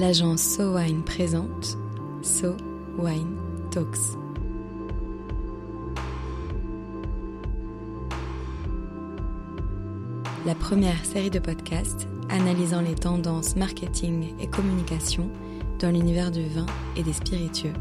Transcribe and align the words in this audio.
l'agence 0.00 0.40
So 0.40 0.76
Wine 0.76 1.02
présente 1.02 1.76
So 2.22 2.56
Wine 2.98 3.36
Talks. 3.70 4.16
La 10.46 10.54
première 10.54 11.04
série 11.04 11.28
de 11.28 11.38
podcasts 11.38 12.08
analysant 12.30 12.80
les 12.80 12.94
tendances 12.94 13.56
marketing 13.56 14.32
et 14.40 14.46
communication 14.46 15.30
dans 15.78 15.90
l'univers 15.90 16.30
du 16.30 16.48
vin 16.48 16.66
et 16.96 17.02
des 17.02 17.12
spiritueux. 17.12 17.74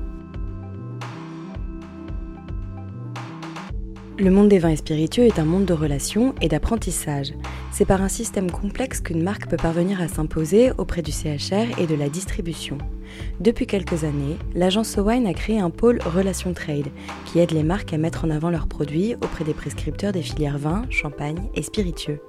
Le 4.17 4.29
monde 4.29 4.49
des 4.49 4.59
vins 4.59 4.69
et 4.69 4.75
spiritueux 4.75 5.23
est 5.23 5.39
un 5.39 5.45
monde 5.45 5.63
de 5.63 5.73
relations 5.73 6.35
et 6.41 6.49
d'apprentissage. 6.49 7.33
C'est 7.71 7.85
par 7.85 8.01
un 8.01 8.09
système 8.09 8.51
complexe 8.51 8.99
qu'une 8.99 9.23
marque 9.23 9.47
peut 9.47 9.55
parvenir 9.55 10.01
à 10.01 10.07
s'imposer 10.07 10.71
auprès 10.77 11.01
du 11.01 11.11
CHR 11.11 11.79
et 11.79 11.87
de 11.87 11.95
la 11.95 12.09
distribution. 12.09 12.77
Depuis 13.39 13.67
quelques 13.67 14.03
années, 14.03 14.37
l'agence 14.53 14.89
Sowine 14.89 15.27
a 15.27 15.33
créé 15.33 15.59
un 15.59 15.69
pôle 15.69 15.99
Relations 16.03 16.53
Trade 16.53 16.89
qui 17.25 17.39
aide 17.39 17.51
les 17.51 17.63
marques 17.63 17.93
à 17.93 17.97
mettre 17.97 18.25
en 18.25 18.31
avant 18.31 18.49
leurs 18.49 18.67
produits 18.67 19.15
auprès 19.15 19.45
des 19.45 19.53
prescripteurs 19.53 20.11
des 20.11 20.23
filières 20.23 20.57
vin, 20.57 20.83
champagne 20.89 21.49
et 21.53 21.61
spiritueux. 21.61 22.19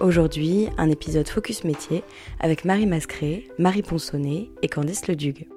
Aujourd'hui, 0.00 0.68
un 0.76 0.90
épisode 0.90 1.28
Focus 1.28 1.64
Métier 1.64 2.04
avec 2.38 2.64
Marie 2.64 2.86
Mascré, 2.86 3.48
Marie 3.58 3.82
Ponsonnet 3.82 4.50
et 4.62 4.68
Candice 4.68 5.08
Leduc. 5.08 5.48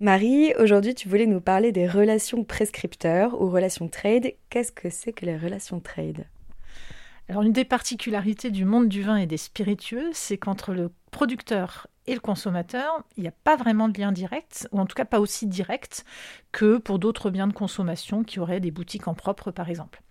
Marie, 0.00 0.54
aujourd'hui 0.58 0.94
tu 0.94 1.08
voulais 1.08 1.26
nous 1.26 1.40
parler 1.40 1.72
des 1.72 1.88
relations 1.88 2.44
prescripteurs 2.44 3.40
ou 3.40 3.50
relations 3.50 3.88
trade. 3.88 4.32
Qu'est-ce 4.48 4.70
que 4.70 4.90
c'est 4.90 5.12
que 5.12 5.26
les 5.26 5.36
relations 5.36 5.80
trade? 5.80 6.24
Alors 7.28 7.42
une 7.42 7.52
des 7.52 7.66
particularités 7.66 8.50
du 8.50 8.64
monde 8.64 8.88
du 8.88 9.02
vin 9.02 9.16
et 9.16 9.26
des 9.26 9.36
spiritueux, 9.36 10.10
c'est 10.12 10.38
qu'entre 10.38 10.72
le 10.72 10.90
producteur 11.10 11.86
et 12.06 12.14
le 12.14 12.20
consommateur, 12.20 13.04
il 13.16 13.22
n'y 13.22 13.28
a 13.28 13.34
pas 13.44 13.56
vraiment 13.56 13.88
de 13.88 13.98
lien 14.00 14.12
direct, 14.12 14.66
ou 14.72 14.80
en 14.80 14.86
tout 14.86 14.94
cas 14.94 15.04
pas 15.04 15.20
aussi 15.20 15.46
direct 15.46 16.06
que 16.52 16.78
pour 16.78 16.98
d'autres 16.98 17.30
biens 17.30 17.46
de 17.46 17.52
consommation 17.52 18.24
qui 18.24 18.40
auraient 18.40 18.60
des 18.60 18.70
boutiques 18.70 19.08
en 19.08 19.14
propre 19.14 19.50
par 19.50 19.68
exemple. 19.68 20.02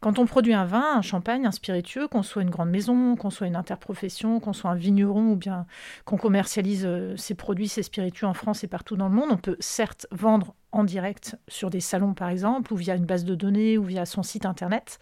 Quand 0.00 0.18
on 0.18 0.26
produit 0.26 0.54
un 0.54 0.64
vin, 0.64 0.96
un 0.96 1.02
champagne, 1.02 1.46
un 1.46 1.52
spiritueux, 1.52 2.08
qu'on 2.08 2.22
soit 2.22 2.42
une 2.42 2.50
grande 2.50 2.70
maison, 2.70 3.16
qu'on 3.16 3.30
soit 3.30 3.46
une 3.46 3.56
interprofession, 3.56 4.40
qu'on 4.40 4.52
soit 4.52 4.70
un 4.70 4.74
vigneron 4.74 5.30
ou 5.30 5.36
bien 5.36 5.66
qu'on 6.04 6.16
commercialise 6.16 6.84
euh, 6.84 7.16
ses 7.16 7.34
produits, 7.34 7.68
ses 7.68 7.82
spiritueux 7.82 8.26
en 8.26 8.34
France 8.34 8.64
et 8.64 8.68
partout 8.68 8.96
dans 8.96 9.08
le 9.08 9.14
monde, 9.14 9.30
on 9.30 9.36
peut 9.36 9.56
certes 9.60 10.06
vendre 10.10 10.54
en 10.72 10.84
direct 10.84 11.36
sur 11.48 11.70
des 11.70 11.80
salons 11.80 12.14
par 12.14 12.30
exemple, 12.30 12.72
ou 12.72 12.76
via 12.76 12.96
une 12.96 13.04
base 13.04 13.24
de 13.24 13.34
données, 13.34 13.78
ou 13.78 13.84
via 13.84 14.06
son 14.06 14.22
site 14.22 14.46
internet. 14.46 14.98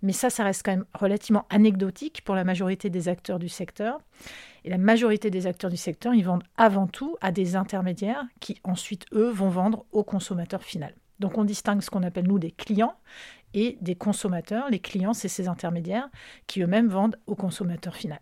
Mais 0.00 0.12
ça, 0.12 0.30
ça 0.30 0.42
reste 0.42 0.62
quand 0.64 0.72
même 0.72 0.86
relativement 0.94 1.44
anecdotique 1.50 2.22
pour 2.24 2.34
la 2.34 2.44
majorité 2.44 2.90
des 2.90 3.08
acteurs 3.08 3.38
du 3.38 3.48
secteur. 3.48 4.00
Et 4.64 4.70
la 4.70 4.78
majorité 4.78 5.30
des 5.30 5.46
acteurs 5.46 5.70
du 5.70 5.76
secteur, 5.76 6.14
ils 6.14 6.24
vendent 6.24 6.44
avant 6.56 6.86
tout 6.86 7.16
à 7.20 7.30
des 7.30 7.56
intermédiaires 7.56 8.24
qui 8.40 8.58
ensuite, 8.64 9.04
eux, 9.12 9.30
vont 9.30 9.50
vendre 9.50 9.84
au 9.92 10.02
consommateur 10.02 10.62
final. 10.62 10.94
Donc 11.18 11.38
on 11.38 11.44
distingue 11.44 11.82
ce 11.82 11.90
qu'on 11.90 12.02
appelle 12.02 12.26
nous 12.26 12.40
des 12.40 12.50
clients 12.50 12.96
et 13.54 13.78
des 13.80 13.94
consommateurs. 13.94 14.68
Les 14.70 14.78
clients, 14.78 15.14
c'est 15.14 15.28
ces 15.28 15.48
intermédiaires 15.48 16.08
qui 16.46 16.62
eux-mêmes 16.62 16.88
vendent 16.88 17.18
au 17.26 17.34
consommateur 17.34 17.96
final. 17.96 18.20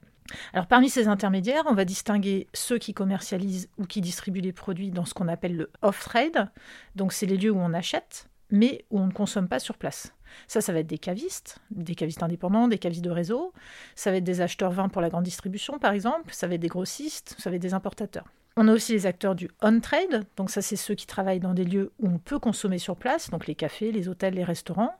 Alors 0.53 0.67
parmi 0.67 0.89
ces 0.89 1.09
intermédiaires, 1.09 1.64
on 1.67 1.75
va 1.75 1.84
distinguer 1.84 2.47
ceux 2.55 2.78
qui 2.78 2.95
commercialisent 2.95 3.69
ou 3.78 3.84
qui 3.84 4.00
distribuent 4.00 4.41
les 4.41 4.53
produits 4.53 4.91
dans 4.91 5.05
ce 5.05 5.14
qu'on 5.14 5.28
appelle 5.28 5.56
le 5.56 5.70
off-trade. 5.83 6.50
Donc 6.95 7.12
c'est 7.12 7.27
les 7.27 7.37
lieux 7.37 7.50
où 7.50 7.59
on 7.59 7.75
achète, 7.75 8.28
mais 8.50 8.84
où 8.91 9.00
on 9.00 9.06
ne 9.06 9.12
consomme 9.12 9.48
pas 9.48 9.59
sur 9.59 9.77
place. 9.77 10.14
Ça, 10.47 10.61
ça 10.61 10.72
va 10.72 10.81
être 10.81 10.87
des 10.87 10.98
cavistes, 10.98 11.59
des 11.70 11.94
cavistes 11.94 12.22
indépendants, 12.22 12.69
des 12.69 12.78
cavistes 12.78 13.05
de 13.05 13.11
réseau. 13.11 13.53
Ça 13.97 14.11
va 14.11 14.19
être 14.19 14.25
des 14.25 14.41
acheteurs 14.41 14.70
vins 14.70 14.89
pour 14.89 15.03
la 15.03 15.09
grande 15.09 15.25
distribution, 15.25 15.78
par 15.78 15.92
exemple. 15.92 16.33
Ça 16.33 16.47
va 16.47 16.55
être 16.55 16.61
des 16.61 16.69
grossistes, 16.69 17.34
ça 17.39 17.50
va 17.50 17.56
être 17.56 17.62
des 17.62 17.75
importateurs. 17.75 18.27
On 18.62 18.69
a 18.69 18.75
aussi 18.75 18.92
les 18.92 19.06
acteurs 19.06 19.34
du 19.34 19.48
on-trade, 19.62 20.27
donc 20.36 20.50
ça 20.50 20.61
c'est 20.61 20.77
ceux 20.77 20.94
qui 20.94 21.06
travaillent 21.06 21.41
dans 21.41 21.55
des 21.55 21.64
lieux 21.64 21.92
où 21.98 22.08
on 22.08 22.19
peut 22.19 22.38
consommer 22.38 22.76
sur 22.76 22.94
place, 22.94 23.31
donc 23.31 23.47
les 23.47 23.54
cafés, 23.54 23.91
les 23.91 24.06
hôtels, 24.06 24.34
les 24.34 24.44
restaurants. 24.44 24.93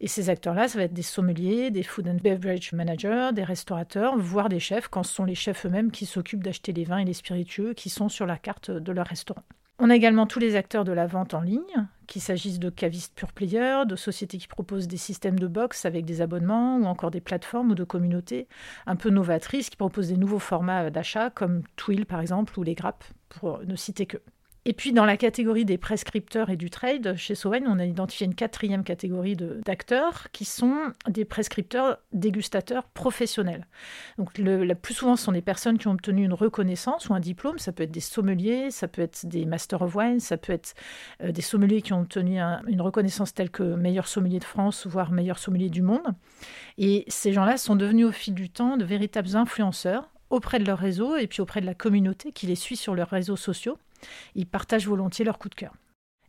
Et 0.00 0.06
ces 0.06 0.28
acteurs-là, 0.28 0.68
ça 0.68 0.76
va 0.76 0.84
être 0.84 0.92
des 0.92 1.00
sommeliers, 1.00 1.70
des 1.70 1.82
food 1.82 2.06
and 2.06 2.18
beverage 2.22 2.74
managers, 2.74 3.30
des 3.32 3.42
restaurateurs, 3.42 4.18
voire 4.18 4.50
des 4.50 4.60
chefs, 4.60 4.88
quand 4.88 5.02
ce 5.02 5.14
sont 5.14 5.24
les 5.24 5.34
chefs 5.34 5.64
eux-mêmes 5.64 5.92
qui 5.92 6.04
s'occupent 6.04 6.44
d'acheter 6.44 6.74
les 6.74 6.84
vins 6.84 6.98
et 6.98 7.06
les 7.06 7.14
spiritueux 7.14 7.72
qui 7.72 7.88
sont 7.88 8.10
sur 8.10 8.26
la 8.26 8.36
carte 8.36 8.70
de 8.70 8.92
leur 8.92 9.06
restaurant. 9.06 9.44
On 9.82 9.88
a 9.88 9.96
également 9.96 10.26
tous 10.26 10.38
les 10.38 10.56
acteurs 10.56 10.84
de 10.84 10.92
la 10.92 11.06
vente 11.06 11.32
en 11.32 11.40
ligne, 11.40 11.86
qu'il 12.06 12.20
s'agisse 12.20 12.58
de 12.58 12.68
cavistes 12.68 13.14
pure 13.14 13.32
players, 13.32 13.84
de 13.86 13.96
sociétés 13.96 14.36
qui 14.36 14.46
proposent 14.46 14.88
des 14.88 14.98
systèmes 14.98 15.38
de 15.38 15.46
box 15.46 15.86
avec 15.86 16.04
des 16.04 16.20
abonnements, 16.20 16.76
ou 16.76 16.84
encore 16.84 17.10
des 17.10 17.22
plateformes 17.22 17.70
ou 17.70 17.74
de 17.74 17.84
communautés 17.84 18.46
un 18.84 18.94
peu 18.94 19.08
novatrices 19.08 19.70
qui 19.70 19.76
proposent 19.76 20.08
des 20.08 20.18
nouveaux 20.18 20.38
formats 20.38 20.90
d'achat, 20.90 21.30
comme 21.30 21.62
Twill 21.76 22.04
par 22.04 22.20
exemple, 22.20 22.58
ou 22.58 22.62
les 22.62 22.74
grappes, 22.74 23.04
pour 23.30 23.60
ne 23.64 23.74
citer 23.74 24.04
que. 24.04 24.18
Et 24.66 24.74
puis 24.74 24.92
dans 24.92 25.06
la 25.06 25.16
catégorie 25.16 25.64
des 25.64 25.78
prescripteurs 25.78 26.50
et 26.50 26.56
du 26.56 26.68
trade, 26.68 27.16
chez 27.16 27.34
Sowen, 27.34 27.66
on 27.66 27.78
a 27.78 27.86
identifié 27.86 28.26
une 28.26 28.34
quatrième 28.34 28.84
catégorie 28.84 29.34
d'acteurs 29.34 30.30
qui 30.32 30.44
sont 30.44 30.92
des 31.08 31.24
prescripteurs 31.24 31.98
dégustateurs 32.12 32.84
professionnels. 32.84 33.66
Donc 34.18 34.36
le, 34.36 34.74
plus 34.74 34.92
souvent, 34.92 35.16
ce 35.16 35.24
sont 35.24 35.32
des 35.32 35.40
personnes 35.40 35.78
qui 35.78 35.88
ont 35.88 35.92
obtenu 35.92 36.24
une 36.24 36.34
reconnaissance 36.34 37.08
ou 37.08 37.14
un 37.14 37.20
diplôme. 37.20 37.58
Ça 37.58 37.72
peut 37.72 37.84
être 37.84 37.90
des 37.90 38.00
sommeliers, 38.00 38.70
ça 38.70 38.86
peut 38.86 39.00
être 39.00 39.24
des 39.24 39.46
Master 39.46 39.80
of 39.80 39.94
Wine, 39.94 40.20
ça 40.20 40.36
peut 40.36 40.52
être 40.52 40.74
euh, 41.22 41.32
des 41.32 41.42
sommeliers 41.42 41.80
qui 41.80 41.94
ont 41.94 42.00
obtenu 42.00 42.38
une 42.66 42.82
reconnaissance 42.82 43.32
telle 43.32 43.50
que 43.50 43.62
meilleur 43.62 44.08
sommelier 44.08 44.40
de 44.40 44.44
France, 44.44 44.86
voire 44.86 45.10
meilleur 45.10 45.38
sommelier 45.38 45.70
du 45.70 45.80
monde. 45.80 46.14
Et 46.76 47.04
ces 47.08 47.32
gens-là 47.32 47.56
sont 47.56 47.76
devenus 47.76 48.06
au 48.06 48.12
fil 48.12 48.34
du 48.34 48.50
temps 48.50 48.76
de 48.76 48.84
véritables 48.84 49.36
influenceurs 49.36 50.10
auprès 50.28 50.58
de 50.58 50.64
leur 50.64 50.78
réseau 50.78 51.16
et 51.16 51.26
puis 51.26 51.40
auprès 51.40 51.60
de 51.60 51.66
la 51.66 51.74
communauté 51.74 52.30
qui 52.32 52.46
les 52.46 52.54
suit 52.54 52.76
sur 52.76 52.94
leurs 52.94 53.08
réseaux 53.08 53.36
sociaux. 53.36 53.78
Ils 54.34 54.46
partagent 54.46 54.86
volontiers 54.86 55.24
leur 55.24 55.38
coup 55.38 55.48
de 55.48 55.54
cœur. 55.54 55.72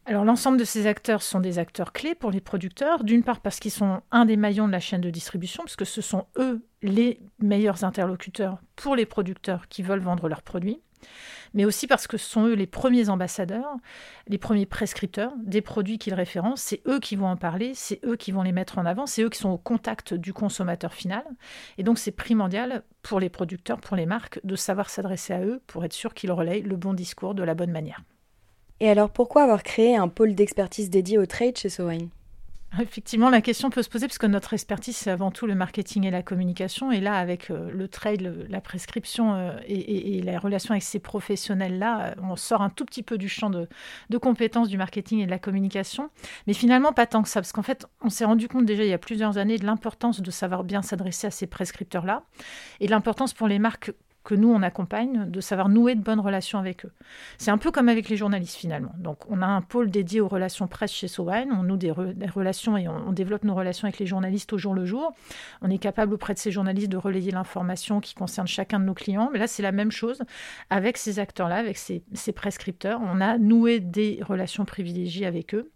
Alors 0.06 0.26
l'ensemble 0.26 0.58
de 0.58 0.64
ces 0.64 0.88
acteurs 0.88 1.22
sont 1.22 1.40
des 1.40 1.60
acteurs 1.60 1.94
clés 1.94 2.16
pour 2.16 2.32
les 2.32 2.42
producteurs, 2.42 3.04
d'une 3.04 3.24
part 3.24 3.40
parce 3.40 3.60
qu'ils 3.60 3.72
sont 3.72 4.02
un 4.12 4.26
des 4.26 4.36
maillons 4.36 4.68
de 4.68 4.72
la 4.72 4.80
chaîne 4.80 5.02
de 5.02 5.12
distribution, 5.12 5.64
puisque 5.64 5.86
ce 5.86 6.02
sont 6.02 6.26
eux 6.38 6.66
les 6.82 7.20
meilleurs 7.40 7.84
interlocuteurs 7.84 8.62
pour 8.76 8.96
les 8.96 9.06
producteurs 9.06 9.68
qui 9.68 9.84
veulent 9.84 10.00
vendre 10.00 10.28
leurs 10.28 10.42
produits, 10.42 10.82
mais 11.54 11.66
aussi 11.66 11.88
parce 11.88 12.08
que 12.08 12.18
ce 12.18 12.30
sont 12.30 12.46
eux 12.46 12.54
les 12.54 12.68
premiers 12.68 13.10
ambassadeurs, 13.10 13.76
les 14.28 14.38
premiers 14.38 14.66
prescripteurs 14.66 15.34
des 15.44 15.62
produits 15.62 15.98
qu'ils 15.98 16.14
référencent. 16.14 16.62
C'est 16.62 16.82
eux 16.88 17.00
qui 17.00 17.16
vont 17.16 17.28
en 17.28 17.38
parler, 17.38 17.74
c'est 17.76 18.00
eux 18.06 18.16
qui 18.16 18.32
vont 18.32 18.42
les 18.42 18.52
mettre 18.52 18.78
en 18.78 18.86
avant, 18.86 19.06
c'est 19.06 19.24
eux 19.24 19.30
qui 19.30 19.40
sont 19.40 19.50
au 19.50 19.58
contact 19.58 20.14
du 20.14 20.34
consommateur 20.34 20.94
final. 20.94 21.24
Et 21.78 21.84
donc 21.84 22.00
c'est 22.00 22.12
primordial 22.12 22.84
pour 23.02 23.20
les 23.20 23.30
producteurs, 23.30 23.80
pour 23.80 23.96
les 23.96 24.06
marques, 24.06 24.40
de 24.44 24.56
savoir 24.56 24.90
s'adresser 24.90 25.34
à 25.34 25.42
eux 25.42 25.62
pour 25.68 25.84
être 25.86 25.94
sûr 25.94 26.14
qu'ils 26.14 26.32
relayent 26.32 26.62
le 26.62 26.76
bon 26.76 26.94
discours 26.94 27.36
de 27.36 27.44
la 27.44 27.54
bonne 27.54 27.72
manière. 27.72 28.02
Et 28.80 28.90
alors 28.90 29.12
pourquoi 29.12 29.44
avoir 29.44 29.64
créé 29.64 29.96
un 29.96 30.08
pôle 30.08 30.34
d'expertise 30.34 30.90
dédié 30.90 31.18
au 31.18 31.26
trade 31.26 31.58
chez 31.58 31.70
Sowine 31.70 32.10
Effectivement, 32.80 33.30
la 33.30 33.42
question 33.42 33.70
peut 33.70 33.84
se 33.84 33.90
poser 33.90 34.08
parce 34.08 34.18
que 34.18 34.28
notre 34.28 34.54
expertise, 34.54 34.96
c'est 34.96 35.12
avant 35.12 35.30
tout 35.30 35.46
le 35.46 35.56
marketing 35.56 36.06
et 36.06 36.12
la 36.12 36.24
communication. 36.24 36.92
Et 36.92 37.02
là, 37.02 37.16
avec 37.16 37.52
euh, 37.52 37.70
le 37.72 37.88
trade, 37.90 38.46
la 38.50 38.62
prescription 38.62 39.34
euh, 39.34 39.52
et, 39.68 40.22
la 40.22 40.40
relation 40.40 40.72
avec 40.72 40.84
ces 40.84 41.00
professionnels-là, 41.00 42.02
euh, 42.02 42.14
on 42.24 42.36
sort 42.38 42.62
un 42.62 42.70
tout 42.70 42.86
petit 42.86 43.04
peu 43.04 43.18
du 43.18 43.28
champ 43.28 43.50
de, 43.50 43.68
de, 44.10 44.18
compétences 44.18 44.70
du 44.70 44.78
marketing 44.78 45.20
et 45.20 45.26
de 45.26 45.32
la 45.32 45.40
communication. 45.40 46.10
Mais 46.48 46.54
finalement, 46.54 46.94
pas 46.94 47.08
tant 47.08 47.24
que 47.24 47.30
ça, 47.30 47.42
parce 47.42 47.52
qu'en 47.52 47.64
fait, 47.64 47.86
on 48.02 48.10
s'est 48.10 48.26
rendu 48.26 48.48
compte 48.48 48.66
déjà 48.66 48.84
il 48.84 48.90
y 48.90 48.94
a 48.94 48.98
plusieurs 48.98 49.38
années 49.38 49.58
de 49.58 49.66
l'importance 49.66 50.22
de 50.22 50.32
savoir 50.32 50.64
bien 50.64 50.82
s'adresser 50.82 51.28
à 51.28 51.32
ces 51.32 51.48
prescripteurs-là 51.48 52.24
et 52.80 52.88
l'importance 52.88 53.34
pour 53.34 53.48
les 53.48 53.60
marques 53.60 53.92
nous, 54.36 54.52
on 54.52 54.62
accompagne, 54.62 55.30
de 55.30 55.42
savoir 55.42 55.70
nouer 55.70 55.96
de 55.96 56.02
bonnes 56.02 56.20
relations 56.20 56.60
avec 56.60 56.86
eux. 56.86 56.92
C'est 57.38 57.52
un 57.52 57.58
peu 57.58 57.72
comme 57.72 57.90
avec 57.90 58.10
les 58.10 58.18
journalistes 58.18 58.56
finalement. 58.56 58.94
Donc 58.98 59.20
on 59.30 59.42
a 59.42 59.46
un 59.46 59.62
pôle 59.62 59.90
dédié 59.90 60.22
aux 60.22 60.28
relations 60.28 60.68
presse 60.68 60.92
chez 60.92 61.08
Sowine, 61.08 61.50
on 61.52 61.64
noue 61.64 61.78
des, 61.78 61.92
relations 61.92 62.78
et 62.78 62.88
on, 62.88 63.12
développe 63.12 63.44
nos 63.44 63.56
relations 63.56 63.86
avec 63.86 64.00
les 64.00 64.06
journalistes 64.06 64.54
au 64.54 64.58
jour 64.58 64.74
le 64.74 64.86
jour. 64.86 65.14
On 65.62 65.70
est 65.70 65.78
capable 65.78 66.14
auprès 66.14 66.34
de 66.34 66.40
ces 66.40 66.52
journalistes 66.52 66.90
de 66.90 66.98
relayer 66.98 67.32
l'information 67.32 68.00
qui 68.00 68.14
concerne 68.16 68.48
chacun 68.48 68.80
de 68.80 68.86
nos 68.86 68.94
clients. 68.94 69.30
Mais 69.32 69.40
là, 69.40 69.48
c'est 69.48 69.64
la 69.64 69.72
même 69.72 69.92
chose 69.92 70.24
avec 70.70 70.98
ces 70.98 71.20
acteurs-là, 71.20 71.58
avec 71.58 71.78
ces 71.78 72.32
prescripteurs. 72.34 73.00
On 73.04 73.22
a 73.22 73.38
noué 73.38 73.80
des 73.80 74.20
relations 74.28 74.66
privilégiées 74.66 75.26
avec 75.26 75.54
eux. 75.54 75.72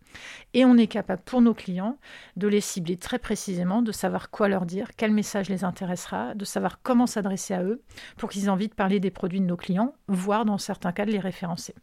Et 0.53 0.65
on 0.65 0.77
est 0.77 0.87
capable 0.87 1.21
pour 1.23 1.41
nos 1.41 1.53
clients 1.53 1.97
de 2.35 2.47
les 2.47 2.61
cibler 2.61 2.97
très 2.97 3.19
précisément, 3.19 3.81
de 3.81 3.91
savoir 3.91 4.29
quoi 4.29 4.47
leur 4.47 4.65
dire, 4.65 4.89
quel 4.97 5.11
message 5.11 5.49
les 5.49 5.63
intéressera, 5.63 6.33
de 6.33 6.45
savoir 6.45 6.81
comment 6.81 7.07
s'adresser 7.07 7.53
à 7.53 7.63
eux 7.63 7.81
pour 8.17 8.29
qu'ils 8.29 8.45
aient 8.45 8.49
envie 8.49 8.67
de 8.69 8.73
parler 8.73 8.99
des 8.99 9.11
produits 9.11 9.41
de 9.41 9.45
nos 9.45 9.57
clients, 9.57 9.93
voire 10.07 10.45
dans 10.45 10.57
certains 10.57 10.91
cas 10.91 11.05
de 11.05 11.11
les 11.11 11.19
référencer. 11.19 11.75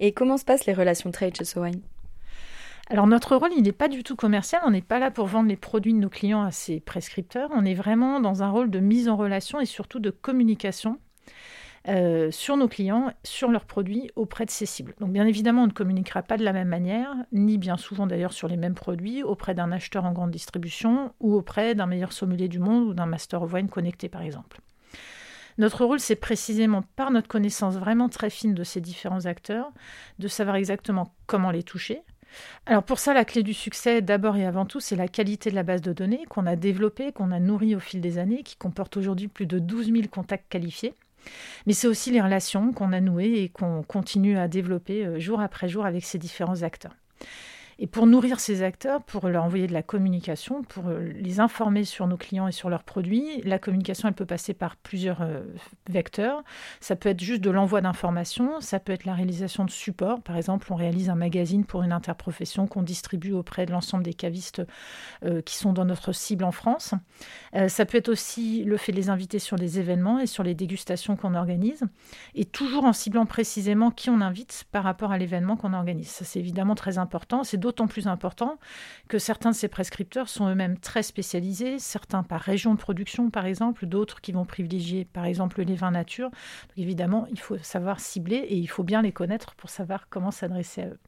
Et 0.00 0.12
comment 0.12 0.36
se 0.36 0.44
passent 0.44 0.66
les 0.66 0.74
relations 0.74 1.10
trade 1.10 1.36
chez 1.36 1.44
Sowine? 1.44 1.82
Alors 2.88 3.06
notre 3.06 3.36
rôle, 3.36 3.52
il 3.56 3.62
n'est 3.62 3.70
pas 3.70 3.86
du 3.86 4.02
tout 4.02 4.16
commercial, 4.16 4.60
on 4.64 4.72
n'est 4.72 4.82
pas 4.82 4.98
là 4.98 5.12
pour 5.12 5.26
vendre 5.26 5.48
les 5.48 5.56
produits 5.56 5.94
de 5.94 5.98
nos 5.98 6.08
clients 6.08 6.42
à 6.42 6.50
ces 6.50 6.80
prescripteurs, 6.80 7.48
on 7.54 7.64
est 7.64 7.74
vraiment 7.74 8.18
dans 8.18 8.42
un 8.42 8.50
rôle 8.50 8.68
de 8.68 8.80
mise 8.80 9.08
en 9.08 9.16
relation 9.16 9.60
et 9.60 9.66
surtout 9.66 10.00
de 10.00 10.10
communication 10.10 10.98
euh, 11.88 12.30
sur 12.30 12.56
nos 12.58 12.68
clients, 12.68 13.12
sur 13.24 13.50
leurs 13.50 13.64
produits 13.64 14.10
auprès 14.14 14.44
de 14.44 14.50
ces 14.50 14.66
cibles. 14.66 14.94
Donc 15.00 15.12
bien 15.12 15.26
évidemment, 15.26 15.62
on 15.62 15.66
ne 15.66 15.72
communiquera 15.72 16.22
pas 16.22 16.36
de 16.36 16.44
la 16.44 16.52
même 16.52 16.68
manière, 16.68 17.14
ni 17.32 17.56
bien 17.56 17.78
souvent 17.78 18.06
d'ailleurs 18.06 18.34
sur 18.34 18.48
les 18.48 18.58
mêmes 18.58 18.74
produits, 18.74 19.22
auprès 19.22 19.54
d'un 19.54 19.72
acheteur 19.72 20.04
en 20.04 20.12
grande 20.12 20.30
distribution 20.30 21.14
ou 21.20 21.34
auprès 21.34 21.74
d'un 21.74 21.86
meilleur 21.86 22.12
sommelier 22.12 22.48
du 22.48 22.58
monde 22.58 22.88
ou 22.88 22.94
d'un 22.94 23.06
master 23.06 23.42
of 23.42 23.54
wine 23.54 23.68
connecté 23.68 24.10
par 24.10 24.22
exemple. 24.22 24.60
Notre 25.56 25.84
rôle, 25.84 26.00
c'est 26.00 26.16
précisément 26.16 26.82
par 26.96 27.10
notre 27.10 27.28
connaissance 27.28 27.76
vraiment 27.76 28.08
très 28.08 28.30
fine 28.30 28.54
de 28.54 28.64
ces 28.64 28.80
différents 28.80 29.26
acteurs, 29.26 29.72
de 30.18 30.28
savoir 30.28 30.56
exactement 30.56 31.14
comment 31.26 31.50
les 31.50 31.62
toucher. 31.62 32.02
Alors 32.66 32.82
pour 32.82 32.98
ça, 32.98 33.14
la 33.14 33.24
clé 33.24 33.42
du 33.42 33.54
succès, 33.54 34.02
d'abord 34.02 34.36
et 34.36 34.46
avant 34.46 34.66
tout, 34.66 34.80
c'est 34.80 34.96
la 34.96 35.08
qualité 35.08 35.50
de 35.50 35.54
la 35.54 35.62
base 35.62 35.82
de 35.82 35.92
données 35.92 36.24
qu'on 36.28 36.46
a 36.46 36.56
développée, 36.56 37.12
qu'on 37.12 37.30
a 37.30 37.40
nourrie 37.40 37.74
au 37.74 37.80
fil 37.80 38.00
des 38.00 38.18
années, 38.18 38.42
qui 38.42 38.56
comporte 38.56 38.96
aujourd'hui 38.96 39.28
plus 39.28 39.46
de 39.46 39.58
12 39.58 39.92
000 39.92 39.98
contacts 40.10 40.48
qualifiés. 40.48 40.94
Mais 41.66 41.72
c'est 41.72 41.86
aussi 41.86 42.10
les 42.10 42.20
relations 42.20 42.72
qu'on 42.72 42.92
a 42.92 43.00
nouées 43.00 43.42
et 43.42 43.48
qu'on 43.48 43.82
continue 43.82 44.38
à 44.38 44.48
développer 44.48 45.04
euh, 45.04 45.18
jour 45.18 45.40
après 45.40 45.68
jour 45.68 45.84
avec 45.84 46.04
ces 46.04 46.18
différents 46.18 46.62
acteurs. 46.62 46.94
Et 47.82 47.86
pour 47.86 48.06
nourrir 48.06 48.40
ces 48.40 48.62
acteurs, 48.62 49.02
pour 49.02 49.26
leur 49.28 49.42
envoyer 49.42 49.66
de 49.66 49.72
la 49.72 49.82
communication, 49.82 50.62
pour 50.62 50.88
euh, 50.88 51.00
les 51.00 51.40
informer 51.40 51.84
sur 51.84 52.06
nos 52.06 52.18
clients 52.18 52.46
et 52.46 52.52
sur 52.52 52.68
leurs 52.68 52.82
produits, 52.82 53.40
la 53.42 53.58
communication, 53.58 54.06
elle 54.06 54.14
peut 54.14 54.26
passer 54.26 54.52
par 54.52 54.76
plusieurs 54.76 55.22
euh, 55.22 55.40
vecteurs. 55.88 56.44
Ça 56.80 56.94
peut 56.94 57.08
être 57.08 57.20
juste 57.20 57.40
de 57.40 57.48
l'envoi 57.48 57.80
d'informations, 57.80 58.60
ça 58.60 58.80
peut 58.80 58.92
être 58.92 59.06
la 59.06 59.14
réalisation 59.14 59.64
de 59.64 59.70
supports. 59.70 60.20
Par 60.20 60.36
exemple, 60.36 60.70
on 60.70 60.74
réalise 60.74 61.08
un 61.08 61.14
magazine 61.14 61.64
pour 61.64 61.82
une 61.82 61.92
interprofession 61.92 62.66
qu'on 62.66 62.82
distribue 62.82 63.32
auprès 63.32 63.64
de 63.64 63.72
l'ensemble 63.72 64.04
des 64.04 64.12
cavistes 64.12 64.60
euh, 65.24 65.40
qui 65.40 65.56
sont 65.56 65.72
dans 65.72 65.86
notre 65.86 66.12
cible 66.12 66.44
en 66.44 66.52
France. 66.52 66.92
ça 67.68 67.86
peut 67.86 67.96
être 67.96 68.10
aussi 68.10 68.62
le 68.64 68.76
fait 68.76 68.92
de 68.92 68.96
les 68.98 69.08
inviter 69.08 69.38
sur 69.38 69.56
des 69.56 69.78
événements 69.78 70.18
et 70.18 70.26
sur 70.26 70.42
les 70.42 70.54
dégustations 70.54 71.16
qu'on 71.16 71.34
organise, 71.34 71.82
et 72.34 72.44
toujours 72.44 72.84
en 72.84 72.92
ciblant 72.92 73.24
précisément 73.24 73.90
qui 73.90 74.10
on 74.10 74.20
invite 74.20 74.64
par 74.70 74.84
rapport 74.84 75.12
à 75.12 75.18
l'événement 75.18 75.56
qu'on 75.56 75.72
organise. 75.72 76.08
Ça, 76.08 76.24
c'est 76.26 76.40
évidemment 76.40 76.74
très 76.74 76.98
important. 76.98 77.42
C'est 77.42 77.56
d'autant 77.70 77.86
plus 77.86 78.08
important 78.08 78.58
que 79.06 79.20
certains 79.20 79.50
de 79.50 79.54
ces 79.54 79.68
prescripteurs 79.68 80.28
sont 80.28 80.48
eux-mêmes 80.48 80.76
très 80.76 81.04
spécialisés, 81.04 81.78
certains 81.78 82.24
par 82.24 82.40
région 82.40 82.74
de 82.74 82.80
production 82.80 83.30
par 83.30 83.46
exemple, 83.46 83.86
d'autres 83.86 84.20
qui 84.20 84.32
vont 84.32 84.44
privilégier 84.44 85.04
par 85.04 85.24
exemple 85.24 85.62
les 85.62 85.76
vins 85.76 85.92
nature. 85.92 86.30
Évidemment, 86.76 87.28
il 87.30 87.38
faut 87.38 87.58
savoir 87.58 88.00
cibler 88.00 88.38
et 88.38 88.56
il 88.56 88.66
faut 88.66 88.82
bien 88.82 89.02
les 89.02 89.12
connaître 89.12 89.54
pour 89.54 89.70
savoir 89.70 90.08
comment 90.10 90.32
s'adresser 90.32 90.82
à 90.82 90.86
eux. 90.86 90.98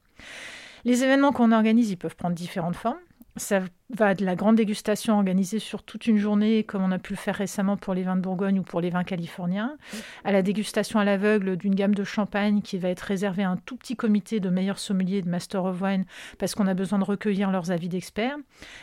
Les 0.85 1.03
événements 1.03 1.33
qu'on 1.33 1.51
organise, 1.51 1.91
ils 1.91 1.97
peuvent 1.97 2.15
prendre 2.15 2.35
différentes 2.35 2.75
formes. 2.77 2.99
Ça 3.35 3.61
va 3.89 4.13
de 4.13 4.23
la 4.23 4.35
grande 4.35 4.57
dégustation 4.57 5.15
organisée 5.15 5.57
sur 5.57 5.81
toute 5.81 6.05
une 6.05 6.17
journée, 6.17 6.63
comme 6.63 6.83
on 6.83 6.91
a 6.91 6.99
pu 6.99 7.13
le 7.13 7.17
faire 7.17 7.35
récemment 7.35 7.77
pour 7.77 7.95
les 7.95 8.03
vins 8.03 8.15
de 8.15 8.21
Bourgogne 8.21 8.59
ou 8.59 8.63
pour 8.63 8.79
les 8.79 8.91
vins 8.91 9.03
californiens, 9.03 9.75
à 10.23 10.31
la 10.31 10.43
dégustation 10.43 10.99
à 10.99 11.03
l'aveugle 11.03 11.57
d'une 11.57 11.73
gamme 11.73 11.95
de 11.95 12.03
champagne 12.03 12.61
qui 12.61 12.77
va 12.77 12.89
être 12.89 13.01
réservée 13.01 13.43
à 13.43 13.49
un 13.49 13.57
tout 13.57 13.75
petit 13.75 13.95
comité 13.95 14.39
de 14.39 14.49
meilleurs 14.49 14.77
sommeliers 14.77 15.23
de 15.23 15.29
Master 15.29 15.65
of 15.65 15.81
Wine, 15.81 16.05
parce 16.37 16.53
qu'on 16.53 16.67
a 16.67 16.75
besoin 16.75 16.99
de 16.99 17.05
recueillir 17.05 17.49
leurs 17.49 17.71
avis 17.71 17.89
d'experts. 17.89 18.37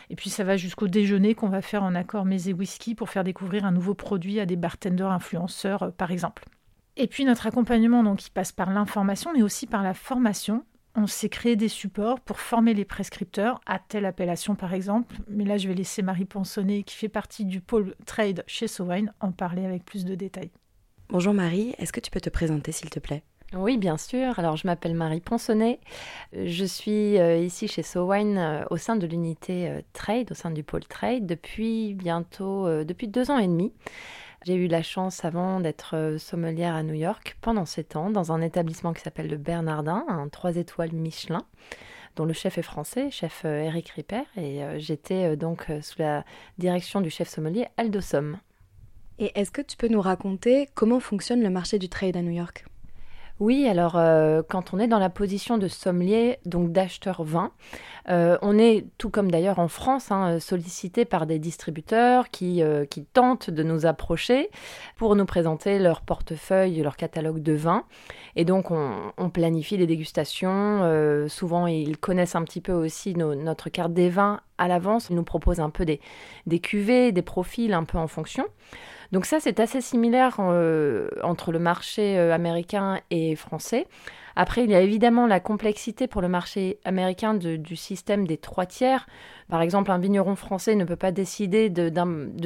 Et 0.09 0.17
puis 0.17 0.29
ça 0.29 0.43
va 0.43 0.57
jusqu'au 0.57 0.89
déjeuner 0.89 1.33
qu'on 1.33 1.49
va 1.49 1.61
faire 1.61 1.83
en 1.83 1.95
accord 1.95 2.25
mets 2.25 2.47
et 2.47 2.53
whisky 2.53 2.93
pour 2.93 3.09
faire 3.09 3.23
découvrir 3.23 3.63
un 3.63 3.71
nouveau 3.71 3.93
produit 3.93 4.41
à 4.41 4.45
des 4.45 4.57
bartenders 4.57 5.11
influenceurs, 5.11 5.83
euh, 5.83 5.91
par 5.91 6.11
exemple. 6.11 6.43
Et 6.97 7.07
puis 7.07 7.23
notre 7.23 7.47
accompagnement, 7.47 8.03
donc, 8.03 8.25
il 8.25 8.31
passe 8.31 8.51
par 8.51 8.69
l'information, 8.69 9.31
mais 9.33 9.43
aussi 9.43 9.65
par 9.65 9.81
la 9.81 9.93
formation 9.93 10.65
on 10.95 11.07
s'est 11.07 11.29
créé 11.29 11.55
des 11.55 11.67
supports 11.67 12.19
pour 12.19 12.39
former 12.39 12.73
les 12.73 12.85
prescripteurs 12.85 13.61
à 13.65 13.79
telle 13.79 14.05
appellation 14.05 14.55
par 14.55 14.73
exemple. 14.73 15.15
Mais 15.27 15.45
là, 15.45 15.57
je 15.57 15.67
vais 15.67 15.73
laisser 15.73 16.01
Marie 16.01 16.25
Ponsonnet, 16.25 16.83
qui 16.83 16.95
fait 16.95 17.09
partie 17.09 17.45
du 17.45 17.61
pôle 17.61 17.95
trade 18.05 18.43
chez 18.47 18.67
Sowine, 18.67 19.13
en 19.19 19.31
parler 19.31 19.65
avec 19.65 19.85
plus 19.85 20.05
de 20.05 20.15
détails. 20.15 20.51
Bonjour 21.09 21.33
Marie, 21.33 21.75
est-ce 21.77 21.91
que 21.91 21.99
tu 21.99 22.11
peux 22.11 22.21
te 22.21 22.29
présenter 22.29 22.71
s'il 22.71 22.89
te 22.89 22.99
plaît? 22.99 23.23
Oui, 23.53 23.77
bien 23.77 23.97
sûr. 23.97 24.39
Alors, 24.39 24.55
je 24.55 24.65
m'appelle 24.65 24.95
Marie 24.95 25.19
Ponsonnet. 25.19 25.81
Je 26.33 26.63
suis 26.63 27.19
euh, 27.19 27.37
ici 27.37 27.67
chez 27.67 27.83
Sowine 27.83 28.37
euh, 28.37 28.63
au 28.69 28.77
sein 28.77 28.95
de 28.95 29.05
l'unité 29.05 29.67
euh, 29.67 29.81
Trade, 29.91 30.31
au 30.31 30.33
sein 30.35 30.51
du 30.51 30.63
pôle 30.63 30.85
Trade, 30.85 31.25
depuis 31.25 31.93
bientôt, 31.93 32.67
depuis 32.85 33.09
deux 33.09 33.29
ans 33.29 33.39
et 33.39 33.47
demi. 33.47 33.73
J'ai 34.43 34.55
eu 34.55 34.67
la 34.67 34.81
chance 34.81 35.23
avant 35.23 35.59
d'être 35.59 35.95
euh, 35.95 36.17
sommelière 36.17 36.73
à 36.73 36.81
New 36.81 36.95
York 36.95 37.37
pendant 37.41 37.65
sept 37.67 37.95
ans 37.95 38.09
dans 38.09 38.31
un 38.31 38.41
établissement 38.41 38.91
qui 38.91 39.01
s'appelle 39.01 39.27
le 39.27 39.37
Bernardin, 39.37 40.03
un 40.07 40.29
trois 40.29 40.55
étoiles 40.55 40.93
Michelin 40.93 41.43
dont 42.15 42.25
le 42.25 42.33
chef 42.33 42.57
est 42.57 42.63
français, 42.63 43.11
chef 43.11 43.45
Eric 43.45 43.91
euh, 43.91 43.93
Ripper, 43.95 44.23
et 44.35 44.63
euh, 44.63 44.79
j'étais 44.79 45.37
donc 45.37 45.67
sous 45.81 45.99
la 45.99 46.25
direction 46.57 47.01
du 47.01 47.09
chef 47.09 47.29
sommelier 47.29 47.67
Aldo 47.77 48.01
Somme. 48.01 48.37
Et 49.19 49.31
est-ce 49.39 49.51
que 49.51 49.61
tu 49.61 49.77
peux 49.77 49.87
nous 49.87 50.01
raconter 50.01 50.67
comment 50.73 50.99
fonctionne 50.99 51.43
le 51.43 51.49
marché 51.51 51.77
du 51.77 51.87
trade 51.87 52.17
à 52.17 52.23
New 52.23 52.31
York? 52.31 52.65
Oui, 53.41 53.67
alors 53.67 53.95
euh, 53.95 54.43
quand 54.47 54.71
on 54.71 54.77
est 54.77 54.87
dans 54.87 54.99
la 54.99 55.09
position 55.09 55.57
de 55.57 55.67
sommelier, 55.67 56.37
donc 56.45 56.71
d'acheteur 56.71 57.23
vin, 57.23 57.51
euh, 58.07 58.37
on 58.43 58.59
est, 58.59 58.85
tout 58.99 59.09
comme 59.09 59.31
d'ailleurs 59.31 59.57
en 59.57 59.67
France, 59.67 60.11
hein, 60.11 60.39
sollicité 60.39 61.05
par 61.05 61.25
des 61.25 61.39
distributeurs 61.39 62.29
qui, 62.29 62.61
euh, 62.61 62.85
qui, 62.85 63.03
tentent 63.03 63.49
de 63.49 63.63
nous 63.63 63.87
approcher 63.87 64.51
pour 64.95 65.15
nous 65.15 65.25
présenter 65.25 65.79
leur 65.79 66.01
portefeuille, 66.01 66.83
leur 66.83 66.95
catalogue 66.95 67.41
de 67.41 67.53
vins. 67.53 67.85
Et 68.35 68.45
donc 68.45 68.69
on, 68.69 69.29
planifie 69.33 69.79
des 69.79 69.87
dégustations. 69.87 71.27
souvent, 71.27 71.65
ils 71.65 71.97
connaissent 71.97 72.35
un 72.35 72.43
petit 72.43 72.61
peu 72.61 72.73
aussi 72.73 73.15
notre 73.15 73.69
carte 73.69 73.93
des 73.93 74.09
vins 74.09 74.41
à 74.59 74.67
l'avance. 74.67 75.07
Ils 75.09 75.15
nous 75.15 75.23
proposent 75.23 75.61
un 75.61 75.71
peu 75.71 75.83
des, 75.83 75.99
des 76.45 76.59
cuvées, 76.59 77.11
des 77.11 77.23
profils 77.23 77.73
un 77.73 77.85
peu 77.85 77.97
en 77.97 78.07
fonction. 78.07 78.45
Donc 79.11 79.25
ça, 79.25 79.39
c'est 79.39 79.59
assez 79.59 79.81
similaire 79.81 80.37
euh, 80.39 81.09
entre 81.23 81.51
le 81.51 81.59
marché 81.59 82.17
euh, 82.17 82.33
américain 82.33 82.99
et 83.09 83.35
français. 83.35 83.87
Après, 84.35 84.63
il 84.63 84.69
y 84.69 84.75
a 84.75 84.81
évidemment 84.81 85.27
la 85.27 85.39
complexité 85.39 86.07
pour 86.07 86.21
le 86.21 86.27
marché 86.27 86.79
américain 86.85 87.33
du 87.33 87.75
système 87.75 88.27
des 88.27 88.37
trois 88.37 88.65
tiers. 88.65 89.07
Par 89.51 89.61
exemple, 89.61 89.91
un 89.91 89.97
vigneron 89.97 90.35
français 90.35 90.75
ne 90.75 90.85
peut 90.85 90.95
pas 90.95 91.11
décider 91.11 91.69
de, 91.69 91.89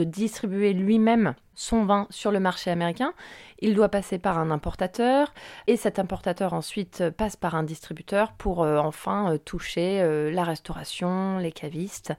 distribuer 0.04 0.74
lui-même 0.74 1.36
son 1.54 1.86
vin 1.86 2.08
sur 2.10 2.32
le 2.32 2.40
marché 2.40 2.72
américain. 2.72 3.14
Il 3.60 3.76
doit 3.76 3.90
passer 3.90 4.18
par 4.18 4.40
un 4.40 4.52
importateur 4.52 5.34
et 5.68 5.78
cet 5.78 6.00
importateur 6.00 6.54
ensuite 6.54 7.10
passe 7.12 7.38
par 7.38 7.56
un 7.56 7.64
distributeur 7.64 8.34
pour 8.34 8.64
euh, 8.64 8.78
enfin 8.78 9.32
euh, 9.32 9.38
toucher 9.38 10.02
euh, 10.02 10.32
la 10.32 10.44
restauration, 10.44 11.38
les 11.38 11.54
cavistes. 11.54 12.14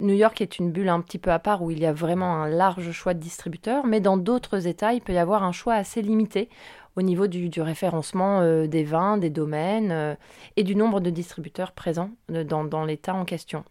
New 0.00 0.14
York 0.14 0.40
est 0.40 0.58
une 0.58 0.72
bulle 0.72 0.88
un 0.88 1.00
petit 1.00 1.18
peu 1.18 1.30
à 1.30 1.38
part 1.38 1.62
où 1.62 1.70
il 1.70 1.78
y 1.78 1.86
a 1.86 1.92
vraiment 1.92 2.42
un 2.42 2.48
large 2.48 2.90
choix 2.90 3.14
de 3.14 3.20
distributeurs, 3.20 3.86
mais 3.86 4.00
dans 4.00 4.16
d'autres 4.16 4.66
États, 4.66 4.94
il 4.94 5.02
peut 5.02 5.12
y 5.12 5.18
avoir 5.18 5.44
un 5.44 5.52
choix 5.52 5.74
assez 5.74 6.02
limité 6.02 6.48
au 6.96 7.02
niveau 7.02 7.26
du, 7.26 7.50
référencement 7.60 8.40
euh, 8.40 8.66
des 8.66 8.84
vins, 8.84 9.16
des 9.16 9.30
domaines 9.30 9.92
euh, 9.92 10.14
et 10.56 10.64
du 10.64 10.74
nombre 10.74 11.00
de 11.00 11.10
distributeurs 11.10 11.72
présents 11.72 12.10
euh, 12.30 12.44
dans, 12.44 12.84
l'État 12.84 13.14
en 13.14 13.24
question. 13.24 13.64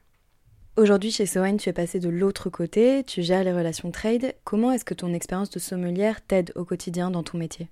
Aujourd'hui, 0.78 1.12
chez 1.12 1.26
Sowine, 1.26 1.58
tu 1.58 1.70
es 1.70 1.74
passé 1.74 2.00
de 2.00 2.10
l'autre 2.10 2.50
côté, 2.50 3.04
tu 3.04 3.22
gères 3.22 3.44
les 3.44 3.54
relations 3.54 3.92
trade. 3.92 4.34
Comment 4.44 4.72
est-ce 4.72 4.86
que 4.86 4.94
ton 4.94 5.14
expérience 5.14 5.50
de 5.50 5.60
sommelière 5.60 6.26
t'aide 6.26 6.54
au 6.56 6.64
quotidien 6.64 7.12
dans 7.12 7.24
ton 7.24 7.38
métier? 7.38 7.68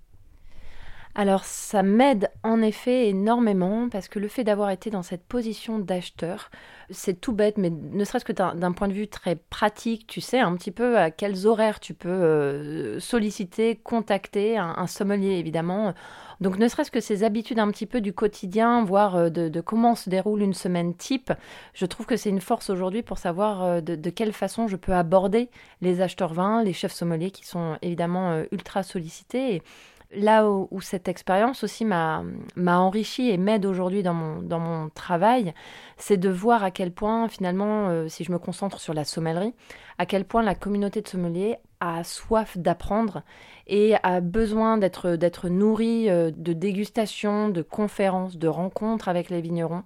Alors 1.16 1.44
ça 1.44 1.82
m'aide 1.82 2.30
en 2.44 2.62
effet 2.62 3.10
énormément 3.10 3.89
parce 3.89 4.08
que 4.08 4.20
le 4.20 4.28
fait 4.28 4.44
d'avoir 4.44 4.70
été 4.70 4.89
dans 4.92 5.01
cette 5.01 5.24
position 5.24 5.80
d'acheteur, 5.80 6.51
c'est 6.92 7.20
tout 7.20 7.34
bête, 7.34 7.58
mais 7.58 7.72
ne 7.72 8.04
serait-ce 8.04 8.25
que 8.25 8.32
d'un 8.32 8.72
point 8.72 8.88
de 8.88 8.94
vue 8.94 9.08
très 9.08 9.36
pratique, 9.36 10.06
tu 10.06 10.22
sais 10.22 10.39
un 10.39 10.56
petit 10.56 10.72
peu 10.72 10.98
à 10.98 11.10
quels 11.10 11.48
horaires 11.48 11.80
tu 11.80 11.96
peux 11.96 12.10
euh, 12.10 13.00
solliciter, 13.00 13.75
contacter 13.75 14.58
un, 14.58 14.88
sommelier 14.88 15.32
évidemment. 15.32 15.94
Donc 16.42 16.58
ne 16.58 16.68
serait-ce 16.68 16.92
que 16.92 17.01
ces 17.01 17.24
habitudes 17.24 17.60
un 17.60 17.70
petit 17.70 17.88
peu 17.88 18.01
du 18.01 18.13
quotidien, 18.13 18.84
voire 18.84 19.16
euh, 19.16 19.30
de, 19.30 19.62
comment 19.62 19.96
se 19.96 20.10
déroule 20.10 20.42
une 20.42 20.54
semaine 20.54 20.96
type, 20.96 21.34
je 21.74 21.86
trouve 21.88 22.06
que 22.06 22.18
c'est 22.18 22.30
une 22.30 22.39
force 22.39 22.70
aujourd'hui 22.70 23.01
pour 23.01 23.18
savoir 23.18 23.63
euh, 23.63 23.82
de, 23.82 24.10
quelle 24.12 24.32
façon 24.32 24.68
je 24.68 24.75
peux 24.75 24.94
aborder 24.94 25.50
les 25.82 26.01
acheteurs 26.01 26.34
vins, 26.34 26.63
les 26.63 26.74
chefs 26.74 26.94
sommeliers 26.94 27.32
qui 27.32 27.46
sont 27.46 27.78
évidemment 27.82 28.44
ultra 28.51 28.84
sollicités 28.84 29.63
là 30.12 30.50
où, 30.50 30.82
cette 30.82 31.08
expérience 31.08 31.63
aussi 31.63 31.86
m'a 31.86 32.24
enrichi 32.66 33.30
et 33.30 33.38
m'aide 33.38 33.66
aujourd'hui 33.66 34.04
dans 34.04 34.13
mon, 34.13 34.42
dans 34.42 34.60
mon 34.60 34.89
travail, 34.89 35.54
c'est 35.98 36.18
de 36.18 36.30
voir 36.30 36.63
à 36.63 36.72
quel 36.72 36.92
point 36.92 37.28
finalement, 37.28 37.89
euh, 37.89 38.08
si 38.08 38.24
je 38.24 38.32
me 38.32 38.39
concentre 38.39 38.80
sur 38.80 38.94
la 38.94 39.06
sommellerie, 39.06 39.54
à 39.98 40.06
quel 40.06 40.25
point 40.25 40.42
la 40.42 40.56
communauté 40.56 41.01
de 41.01 41.08
sommeliers 41.08 41.58
a 41.80 42.04
soif 42.04 42.58
d'apprendre 42.58 43.24
et 43.68 43.96
a 44.04 44.20
besoin 44.20 44.78
d'être 44.78 45.50
nourrie 45.50 46.10
euh, 46.10 46.32
de 46.36 46.54
dégustations, 46.54 47.50
de 47.50 47.62
conférences, 47.62 48.38
de 48.38 48.48
rencontres 48.48 49.10
avec 49.10 49.30
les 49.30 49.42
vignerons. 49.42 49.84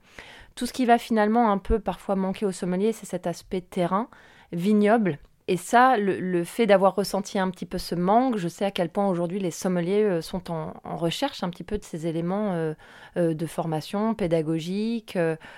Tout 0.55 0.65
ce 0.65 0.73
qui 0.73 0.85
va 0.85 0.97
finalement 0.97 1.51
un 1.51 1.57
peu 1.57 1.79
parfois 1.79 2.15
manquer 2.15 2.45
aux 2.45 2.51
sommeliers, 2.51 2.93
c'est 2.93 3.07
cet 3.07 3.27
aspect 3.27 3.61
terrain, 3.61 4.07
vignoble, 4.51 5.19
et 5.49 5.57
ça, 5.57 5.97
le, 5.97 6.43
fait 6.45 6.65
d'avoir 6.65 6.95
ressenti 6.95 7.37
un 7.37 7.49
petit 7.49 7.65
peu 7.65 7.77
ce 7.77 7.95
manque, 7.95 8.37
je 8.37 8.47
sais 8.47 8.63
à 8.63 8.71
quel 8.71 8.87
point 8.87 9.09
aujourd'hui 9.09 9.39
les 9.39 9.51
sommeliers 9.51 10.03
euh, 10.03 10.21
sont 10.21 10.51
en, 10.51 10.73
recherche 10.85 11.43
un 11.43 11.49
petit 11.49 11.65
peu 11.65 11.77
de 11.77 11.83
ces 11.83 12.07
éléments 12.07 12.53
euh, 12.53 12.73
euh, 13.17 13.33
de 13.33 13.45
formation 13.45 14.13
pédagogique 14.15 15.17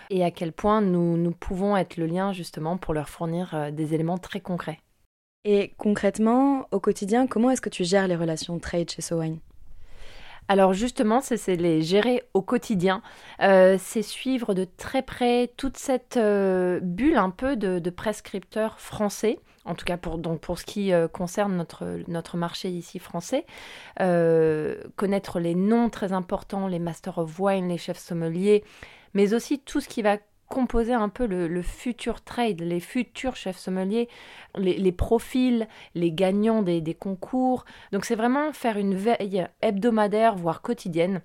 et 0.10 0.24
à 0.24 0.32
quel 0.32 0.54
point 0.54 0.82
nous, 0.82 1.18
nous 1.18 1.32
pouvons 1.32 1.78
être 1.78 1.98
le 1.98 2.08
lien 2.08 2.34
justement 2.34 2.78
pour 2.78 2.96
leur 2.96 3.10
fournir 3.10 3.72
des 3.72 3.94
éléments 3.94 4.18
très 4.18 4.40
concrets. 4.40 4.80
Et 5.44 5.74
concrètement, 5.78 6.68
au 6.72 6.80
quotidien, 6.80 7.28
comment 7.28 7.52
est-ce 7.52 7.62
que 7.62 7.70
tu 7.70 7.84
gères 7.84 8.08
les 8.08 8.16
relations 8.16 8.58
trade 8.58 8.90
chez 8.90 9.04
Sowine? 9.04 9.38
Alors 10.48 10.74
justement, 10.74 11.22
c'est 11.22 11.56
les 11.56 11.82
gérer 11.84 12.24
au 12.34 12.42
quotidien, 12.42 13.02
c'est 13.40 14.02
suivre 14.02 14.54
de 14.54 14.64
très 14.64 15.04
près 15.04 15.52
toute 15.58 15.78
cette 15.78 16.18
bulle 16.18 17.18
un 17.18 17.30
peu 17.30 17.56
de 17.56 17.90
prescripteurs 17.90 18.80
français 18.80 19.40
en 19.66 19.76
tout 19.76 19.86
cas 19.86 19.98
pour, 19.98 20.18
donc 20.18 20.40
pour 20.40 20.60
ce 20.60 20.66
qui 20.66 20.94
euh, 20.94 21.08
concerne 21.08 21.56
notre, 21.56 22.00
notre 22.08 22.38
marché 22.38 22.70
ici 22.70 23.00
français, 23.00 23.46
euh, 24.00 24.76
connaître 24.96 25.40
les 25.40 25.56
noms 25.56 25.90
très 25.90 26.14
importants, 26.14 26.68
les 26.68 26.80
Masters 26.80 27.18
of 27.18 27.40
Wine, 27.40 27.68
les 27.68 27.78
chefs 27.78 28.00
sommeliers, 28.00 28.64
mais 29.14 29.34
aussi 29.34 29.60
tout 29.60 29.82
ce 29.82 29.90
qui 29.90 30.02
va 30.02 30.18
composer 30.48 30.94
un 30.94 31.10
peu 31.10 31.26
le, 31.26 31.62
futur 31.64 32.22
trade, 32.22 32.62
les 32.62 32.80
futurs 32.80 33.36
chefs 33.36 33.58
sommeliers, 33.58 34.08
les, 34.56 34.92
profils, 34.92 35.68
les 35.96 36.12
gagnants 36.12 36.62
des, 36.62 36.82
des 36.82 36.94
concours. 36.94 37.66
Donc 37.92 38.06
c'est 38.06 38.16
vraiment 38.16 38.54
faire 38.54 38.78
une 38.78 38.94
veille 38.94 39.48
hebdomadaire, 39.62 40.36
voire 40.36 40.62
quotidienne 40.62 41.22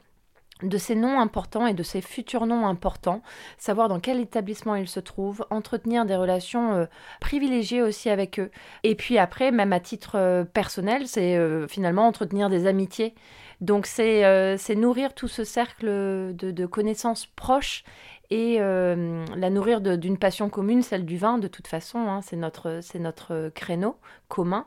de 0.63 0.79
ces 0.79 0.95
noms 0.95 1.21
importants 1.21 1.67
et 1.67 1.75
de 1.75 1.83
ces 1.83 2.01
futurs 2.01 2.47
noms 2.47 2.67
importants, 2.67 3.23
savoir 3.59 3.89
dans 3.89 4.01
quel 4.01 4.21
établissement 4.21 4.75
ils 4.75 4.89
se 4.89 5.01
trouvent, 5.01 5.47
entretenir 5.51 6.05
des 6.05 6.17
relations 6.17 6.75
euh, 6.75 6.87
privilégiées 7.21 7.83
aussi 7.83 8.11
avec 8.11 8.39
eux. 8.39 8.51
Et 8.83 8.95
puis 8.95 9.19
après, 9.19 9.51
même 9.51 9.73
à 9.73 9.81
titre 9.81 10.17
euh, 10.17 10.45
personnel, 10.45 11.07
c'est 11.07 11.37
euh, 11.37 11.67
finalement 11.67 12.07
entretenir 12.07 12.51
des 12.51 12.67
amitiés. 12.67 13.15
Donc 13.61 13.85
c'est 13.87 14.75
nourrir 14.75 15.15
tout 15.15 15.29
ce 15.29 15.45
cercle 15.45 15.87
de, 15.87 16.67
connaissances 16.67 17.27
proches 17.27 17.85
et 18.31 18.59
la 18.59 19.51
nourrir 19.51 19.83
d'une 19.83 20.17
passion 20.17 20.49
commune, 20.49 20.81
celle 20.81 21.05
du 21.05 21.19
vin 21.19 21.37
de 21.37 21.47
toute 21.47 21.67
façon, 21.67 21.99
hein. 21.99 22.23
c'est 22.23 22.37
notre, 22.37 22.81
notre 22.99 23.51
créneau 23.51 23.97
commun 24.29 24.65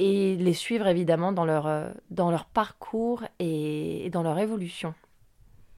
et 0.00 0.34
les 0.34 0.52
suivre 0.52 0.88
évidemment 0.88 1.30
dans 1.30 1.44
leur, 1.44 1.92
dans 2.10 2.32
leur 2.32 2.46
parcours 2.46 3.22
et 3.38 4.10
dans 4.10 4.24
leur 4.24 4.40
évolution. 4.40 4.94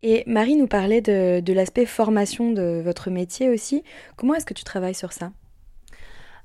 Et 0.03 0.25
Marie 0.27 0.57
nous 0.57 0.67
parlait 0.67 1.01
de, 1.01 1.53
l'aspect 1.53 1.87
formation 1.87 2.53
de 2.53 2.83
votre 2.85 3.11
métier 3.11 3.49
aussi. 3.49 3.83
Comment 4.17 4.35
est-ce 4.35 4.47
que 4.47 4.55
tu 4.55 4.65
travailles 4.65 4.95
sur 4.95 5.13
ça? 5.13 5.33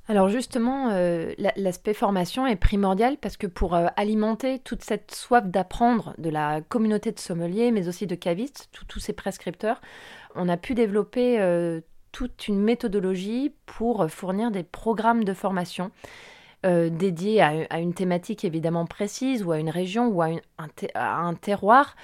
Alors 0.07 0.29
justement, 0.29 0.89
euh, 0.91 1.31
l'aspect 1.55 1.93
formation 1.93 2.47
est 2.47 2.55
primordial 2.55 3.17
parce 3.17 3.37
que 3.37 3.47
pour 3.47 3.75
euh, 3.75 3.87
alimenter 3.95 4.59
toute 4.59 4.83
cette 4.83 5.13
soif 5.13 5.45
d'apprendre 5.45 6.15
de 6.17 6.29
la 6.29 6.61
communauté 6.61 7.11
de 7.11 7.19
sommeliers, 7.19 7.71
mais 7.71 7.87
aussi 7.87 8.07
de 8.07 8.15
cavistes, 8.15 8.69
tous 8.87 8.99
ces 8.99 9.13
prescripteurs, 9.13 9.79
on 10.35 10.49
a 10.49 10.57
pu 10.57 10.73
développer 10.73 11.39
euh, 11.39 11.81
toute 12.11 12.47
une 12.47 12.59
méthodologie 12.59 13.53
pour 13.67 14.09
fournir 14.09 14.51
des 14.51 14.63
programmes 14.63 15.23
de 15.23 15.33
formation 15.33 15.91
dédiés 16.63 17.41
à, 17.41 17.79
une 17.79 17.95
thématique 17.95 18.45
évidemment 18.45 18.85
précise 18.85 19.43
ou 19.43 19.51
à 19.51 19.57
une 19.57 19.71
région 19.71 20.09
ou 20.09 20.21
à 20.21 20.29
un 20.93 21.33
terroir. 21.33 21.95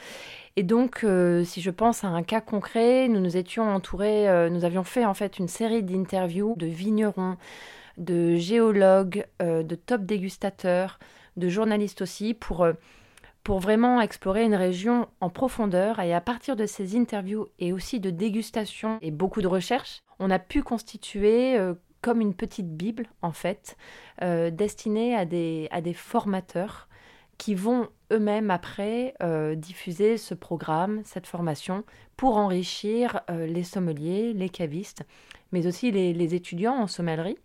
Et 0.59 0.63
donc, 0.63 1.03
euh, 1.03 1.43
si 1.43 1.61
je 1.61 1.69
pense 1.69 2.03
à 2.03 2.07
un 2.07 2.23
cas 2.23 2.41
concret, 2.41 3.07
nous 3.09 3.19
nous 3.19 3.37
étions 3.37 3.69
entourés, 3.69 4.27
euh, 4.27 4.49
nous 4.49 4.65
avions 4.65 4.83
fait 4.83 5.05
en 5.05 5.13
fait 5.13 5.37
une 5.37 5.47
série 5.47 5.83
d'interviews 5.83 6.55
de 6.57 6.65
vignerons, 6.65 7.37
de 7.97 8.37
géologues, 8.37 9.27
euh, 9.39 9.61
de 9.61 9.75
top 9.75 10.01
dégustateurs, 10.01 10.97
de 11.37 11.47
journalistes 11.47 12.01
aussi, 12.01 12.33
pour, 12.33 12.67
pour 13.43 13.59
vraiment 13.59 14.01
explorer 14.01 14.45
une 14.45 14.55
région 14.55 15.07
en 15.21 15.29
profondeur. 15.29 15.99
Et 15.99 16.11
à 16.15 16.21
partir 16.21 16.55
de 16.55 16.65
ces 16.65 16.97
interviews 16.97 17.45
et 17.59 17.71
aussi 17.71 17.99
de 17.99 18.09
dégustations 18.09 18.97
et 19.03 19.11
beaucoup 19.11 19.43
de 19.43 19.47
recherches, 19.47 20.01
on 20.17 20.31
a 20.31 20.39
pu 20.39 20.63
constituer 20.63 21.55
comme 22.01 22.19
une 22.19 22.33
petite 22.33 22.75
Bible, 22.75 23.05
en 23.21 23.31
fait, 23.31 23.77
destinée 24.51 25.15
à 25.15 25.25
des, 25.25 25.67
à 25.69 25.81
des 25.81 25.93
formateurs 25.93 26.87
qui 27.37 27.55
vont 27.55 27.89
eux-mêmes 28.11 28.51
après 28.51 29.13
euh, 29.21 29.55
diffuser 29.55 30.17
ce 30.17 30.33
programme, 30.33 31.01
cette 31.03 31.27
formation, 31.27 31.83
pour 32.15 32.37
enrichir 32.37 33.21
euh, 33.29 33.45
les 33.45 33.63
sommeliers, 33.63 34.33
les 34.33 34.49
cavistes, 34.49 35.03
mais 35.51 35.67
aussi 35.67 35.91
les, 35.91 36.35
étudiants 36.35 36.75
en 36.75 36.87
sommellerie 36.87 37.37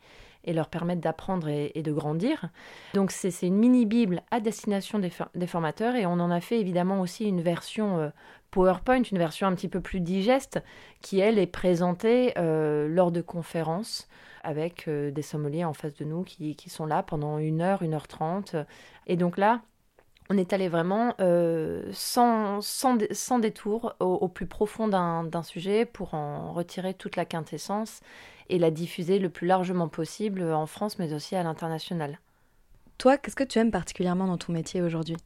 et 0.45 0.53
leur 0.53 0.69
permettre 0.69 1.01
d'apprendre 1.01 1.49
et, 1.49 1.83
de 1.83 1.93
grandir. 1.93 2.49
Donc 2.95 3.13
c'est 3.13 3.47
une 3.47 3.57
mini-bible 3.57 4.23
à 4.33 4.41
destination 4.41 4.99
des, 4.99 5.47
formateurs 5.47 5.95
et 5.95 6.05
on 6.05 6.13
en 6.13 6.33
a 6.33 6.41
fait 6.41 6.59
évidemment 6.59 7.01
aussi 7.01 7.27
une 7.27 7.43
version 7.43 7.99
euh, 7.99 8.09
PowerPoint, 8.51 9.03
une 9.03 9.19
version 9.19 9.47
un 9.47 9.55
petit 9.55 9.69
peu 9.69 9.81
plus 9.81 10.01
digeste, 10.01 10.61
qui 11.01 11.21
elle 11.21 11.39
est 11.39 11.47
présentée 11.47 12.35
lors 12.37 13.13
de 13.13 13.23
conférences 13.23 14.09
avec 14.43 14.91
des 14.91 15.23
sommeliers 15.23 15.65
en 15.65 15.73
face 15.73 15.95
de 15.95 16.05
nous 16.05 16.23
qui, 16.23 16.55
qui, 16.55 16.69
sont 16.69 16.85
là 16.85 17.03
pendant 17.03 17.39
une 17.39 17.63
heure, 17.63 17.81
une 17.83 17.95
heure 17.95 18.09
trente. 18.09 18.55
Et 19.07 19.17
donc 19.17 19.39
là, 19.39 19.63
on 20.33 20.39
est 20.39 20.55
allé 20.55 20.69
vraiment 20.69 21.15
euh, 21.21 21.83
sans, 21.93 22.63
sans, 22.63 23.39
détour 23.39 23.95
au, 24.01 24.29
plus 24.29 24.47
profond 24.47 24.89
d'un 24.89 25.43
sujet 25.43 25.85
pour 25.85 26.15
en 26.15 26.53
retirer 26.53 26.95
toute 26.95 27.17
la 27.17 27.27
quintessence 27.27 28.01
et 28.49 28.59
la 28.59 28.71
diffuser 28.71 29.19
le 29.19 29.29
plus 29.29 29.47
largement 29.47 29.89
possible 29.89 30.43
en 30.43 30.65
France 30.65 30.99
mais 30.99 31.13
aussi 31.13 31.37
à 31.37 31.43
l'international. 31.43 32.19
Toi, 32.97 33.19
qu'est-ce 33.19 33.37
que 33.37 33.45
tu 33.45 33.59
aimes 33.59 33.71
particulièrement 33.71 34.27
dans 34.27 34.39
ton 34.39 34.55
métier 34.55 34.81
aujourd'hui? 34.81 35.17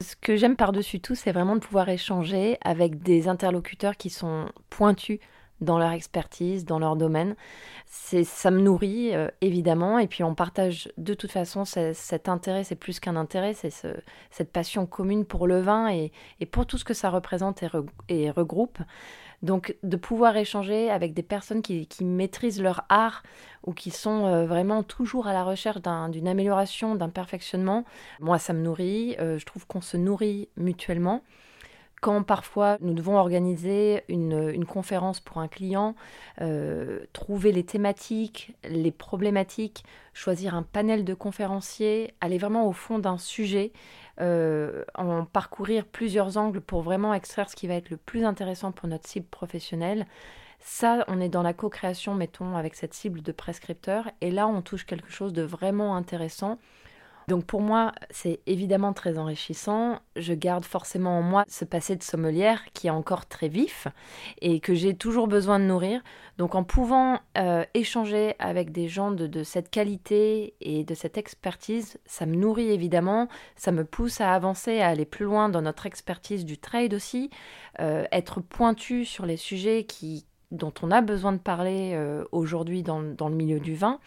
Ce 0.00 0.16
que 0.16 0.36
j'aime 0.36 0.56
par-dessus 0.56 1.00
tout, 1.00 1.14
c'est 1.14 1.32
vraiment 1.32 1.54
de 1.54 1.60
pouvoir 1.60 1.88
échanger 1.88 2.58
avec 2.62 3.00
des 3.02 3.28
interlocuteurs 3.28 3.96
qui 3.96 4.10
sont 4.10 4.46
pointus 4.70 5.20
dans 5.60 5.78
leur 5.78 5.92
expertise, 5.92 6.64
dans 6.64 6.78
leur 6.78 6.96
domaine. 6.96 7.34
C'est, 7.86 8.24
ça 8.24 8.50
me 8.50 8.60
nourrit 8.60 9.14
euh, 9.14 9.28
évidemment, 9.40 9.98
et 9.98 10.06
puis 10.06 10.22
on 10.22 10.34
partage 10.34 10.90
de 10.98 11.14
toute 11.14 11.32
façon 11.32 11.64
cet 11.64 12.28
intérêt, 12.28 12.64
c'est 12.64 12.76
plus 12.76 13.00
qu'un 13.00 13.16
intérêt, 13.16 13.54
c'est 13.54 13.72
cette 14.30 14.52
passion 14.52 14.86
commune 14.86 15.24
pour 15.24 15.46
le 15.46 15.60
vin 15.60 15.88
et, 15.88 16.12
pour 16.50 16.66
tout 16.66 16.78
ce 16.78 16.84
que 16.84 16.94
ça 16.94 17.10
représente 17.10 17.62
et, 18.08 18.30
regroupe. 18.30 18.78
Donc 19.40 19.76
de 19.84 19.96
pouvoir 19.96 20.36
échanger 20.36 20.90
avec 20.90 21.14
des 21.14 21.22
personnes 21.22 21.62
qui, 21.62 21.86
maîtrisent 22.04 22.60
leur 22.60 22.84
art 22.88 23.22
ou 23.64 23.72
qui 23.72 23.90
sont 23.92 24.26
euh, 24.26 24.46
vraiment 24.46 24.82
toujours 24.82 25.28
à 25.28 25.32
la 25.32 25.44
recherche 25.44 25.78
d'une 26.10 26.26
amélioration, 26.26 26.96
d'un 26.96 27.08
perfectionnement, 27.08 27.84
moi 28.20 28.38
ça 28.38 28.52
me 28.52 28.60
nourrit, 28.60 29.16
euh, 29.20 29.38
je 29.38 29.46
trouve 29.46 29.66
qu'on 29.66 29.80
se 29.80 29.96
nourrit 29.96 30.48
mutuellement 30.56 31.22
quand 32.00 32.22
parfois 32.22 32.78
nous 32.80 32.94
devons 32.94 33.16
organiser 33.16 34.04
une, 34.08 34.64
conférence 34.66 35.20
pour 35.20 35.38
un 35.38 35.48
client, 35.48 35.94
euh, 36.40 37.00
trouver 37.12 37.52
les 37.52 37.64
thématiques, 37.64 38.54
les 38.64 38.92
problématiques, 38.92 39.84
choisir 40.12 40.54
un 40.54 40.62
panel 40.62 41.04
de 41.04 41.14
conférenciers, 41.14 42.14
aller 42.20 42.38
vraiment 42.38 42.66
au 42.66 42.72
fond 42.72 42.98
d'un 42.98 43.18
sujet, 43.18 43.72
euh, 44.20 44.84
en 44.94 45.24
parcourir 45.24 45.86
plusieurs 45.86 46.36
angles 46.36 46.60
pour 46.60 46.82
vraiment 46.82 47.14
extraire 47.14 47.48
ce 47.48 47.56
qui 47.56 47.66
va 47.66 47.74
être 47.74 47.90
le 47.90 47.96
plus 47.96 48.24
intéressant 48.24 48.72
pour 48.72 48.88
notre 48.88 49.08
cible 49.08 49.26
professionnelle. 49.26 50.06
Ça, 50.60 51.04
on 51.08 51.20
est 51.20 51.28
dans 51.28 51.42
la 51.42 51.54
co-création, 51.54 52.14
mettons, 52.14 52.56
avec 52.56 52.74
cette 52.74 52.92
cible 52.92 53.22
de 53.22 53.32
prescripteur. 53.32 54.10
Et 54.20 54.30
là, 54.30 54.48
on 54.48 54.60
touche 54.60 54.84
quelque 54.84 55.10
chose 55.10 55.32
de 55.32 55.42
vraiment 55.42 55.94
intéressant 55.96 56.58
donc 57.28 57.44
pour 57.44 57.60
moi, 57.60 57.92
c'est 58.10 58.40
évidemment 58.46 58.94
très 58.94 59.18
enrichissant. 59.18 60.00
Je 60.16 60.32
garde 60.32 60.64
forcément 60.64 61.18
en 61.18 61.22
moi 61.22 61.44
ce 61.46 61.66
passé 61.66 61.94
de 61.94 62.02
sommelière 62.02 62.64
qui 62.72 62.86
est 62.86 62.90
encore 62.90 63.26
très 63.26 63.48
vif 63.48 63.86
et 64.40 64.60
que 64.60 64.74
j'ai 64.74 64.94
toujours 64.94 65.28
besoin 65.28 65.58
de 65.58 65.64
nourrir. 65.66 66.00
Donc 66.38 66.54
en 66.54 66.64
pouvant 66.64 67.20
euh, 67.36 67.66
échanger 67.74 68.34
avec 68.38 68.72
des 68.72 68.88
gens 68.88 69.10
de, 69.10 69.42
cette 69.42 69.68
qualité 69.68 70.54
et 70.62 70.84
de 70.84 70.94
cette 70.94 71.18
expertise, 71.18 71.98
ça 72.06 72.24
me 72.24 72.34
nourrit 72.34 72.70
évidemment, 72.70 73.28
ça 73.56 73.72
me 73.72 73.84
pousse 73.84 74.22
à 74.22 74.32
avancer, 74.32 74.80
à 74.80 74.88
aller 74.88 75.04
plus 75.04 75.26
loin 75.26 75.50
dans 75.50 75.60
notre 75.60 75.84
expertise 75.84 76.46
du 76.46 76.56
trade 76.56 76.94
aussi, 76.94 77.28
euh, 77.80 78.06
être 78.10 78.40
pointu 78.40 79.04
sur 79.04 79.26
les 79.26 79.36
sujets 79.36 79.84
qui, 79.84 80.24
dont 80.50 80.72
on 80.80 80.90
a 80.90 81.02
besoin 81.02 81.32
de 81.32 81.38
parler 81.38 81.92
euh, 81.92 82.24
aujourd'hui 82.32 82.82
dans, 82.82 83.02
dans 83.02 83.28
le 83.28 83.36
milieu 83.36 83.60
du 83.60 83.74
vin. 83.74 84.00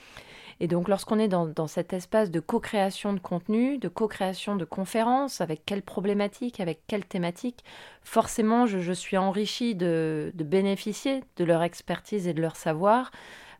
Et 0.63 0.67
donc 0.67 0.87
lorsqu'on 0.87 1.17
est 1.17 1.27
dans, 1.27 1.65
cet 1.65 1.91
espace 1.91 2.29
de 2.29 2.39
co-création 2.39 3.13
de 3.13 3.19
contenu, 3.19 3.79
de 3.79 3.87
co-création 3.87 4.55
de 4.55 4.63
conférences, 4.63 5.41
avec 5.41 5.65
quelle 5.65 5.81
problématique, 5.81 6.59
avec 6.59 6.81
quelle 6.85 7.03
thématique, 7.03 7.63
forcément 8.03 8.67
je, 8.67 8.93
suis 8.93 9.17
enrichie 9.17 9.73
de, 9.73 10.31
bénéficier 10.35 11.23
de 11.37 11.45
leur 11.45 11.63
expertise 11.63 12.27
et 12.27 12.35
de 12.35 12.41
leur 12.41 12.55
savoir. 12.55 13.09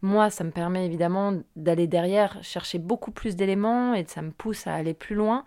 Moi, 0.04 0.30
ça 0.30 0.44
me 0.44 0.52
permet 0.52 0.86
évidemment 0.86 1.34
d'aller 1.56 1.88
derrière 1.88 2.38
chercher 2.44 2.78
beaucoup 2.78 3.12
plus 3.12 3.36
d'éléments 3.36 3.96
et 3.96 4.06
ça 4.08 4.22
me 4.22 4.32
pousse 4.32 4.68
à 4.68 4.76
aller 4.76 4.94
plus 4.94 5.16
loin 5.16 5.44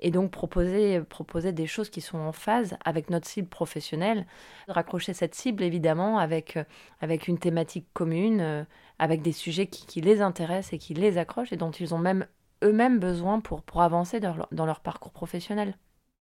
et 0.00 0.10
donc 0.10 0.30
proposer, 0.30 1.00
proposer 1.00 1.52
des 1.52 1.66
choses 1.66 1.90
qui 1.90 2.00
sont 2.00 2.18
en 2.18 2.32
phase 2.32 2.76
avec 2.84 3.10
notre 3.10 3.26
cible 3.26 3.48
professionnelle, 3.48 4.26
raccrocher 4.68 5.14
cette 5.14 5.34
cible 5.34 5.62
évidemment 5.62 6.18
avec, 6.18 6.58
avec 7.00 7.28
une 7.28 7.38
thématique 7.38 7.86
commune, 7.92 8.40
euh, 8.40 8.64
avec 8.98 9.22
des 9.22 9.32
sujets 9.32 9.66
qui, 9.66 10.00
les 10.00 10.20
intéressent 10.20 10.74
et 10.74 10.78
qui 10.78 10.94
les 10.94 11.18
accrochent 11.18 11.52
et 11.52 11.56
dont 11.56 11.70
ils 11.70 11.94
ont 11.94 11.98
même 11.98 12.26
eux-mêmes 12.62 12.98
besoin 12.98 13.40
pour, 13.40 13.62
pour 13.62 13.82
avancer 13.82 14.20
dans 14.20 14.34
leur, 14.34 14.48
dans 14.52 14.66
leur 14.66 14.80
parcours 14.80 15.12
professionnel. 15.12 15.76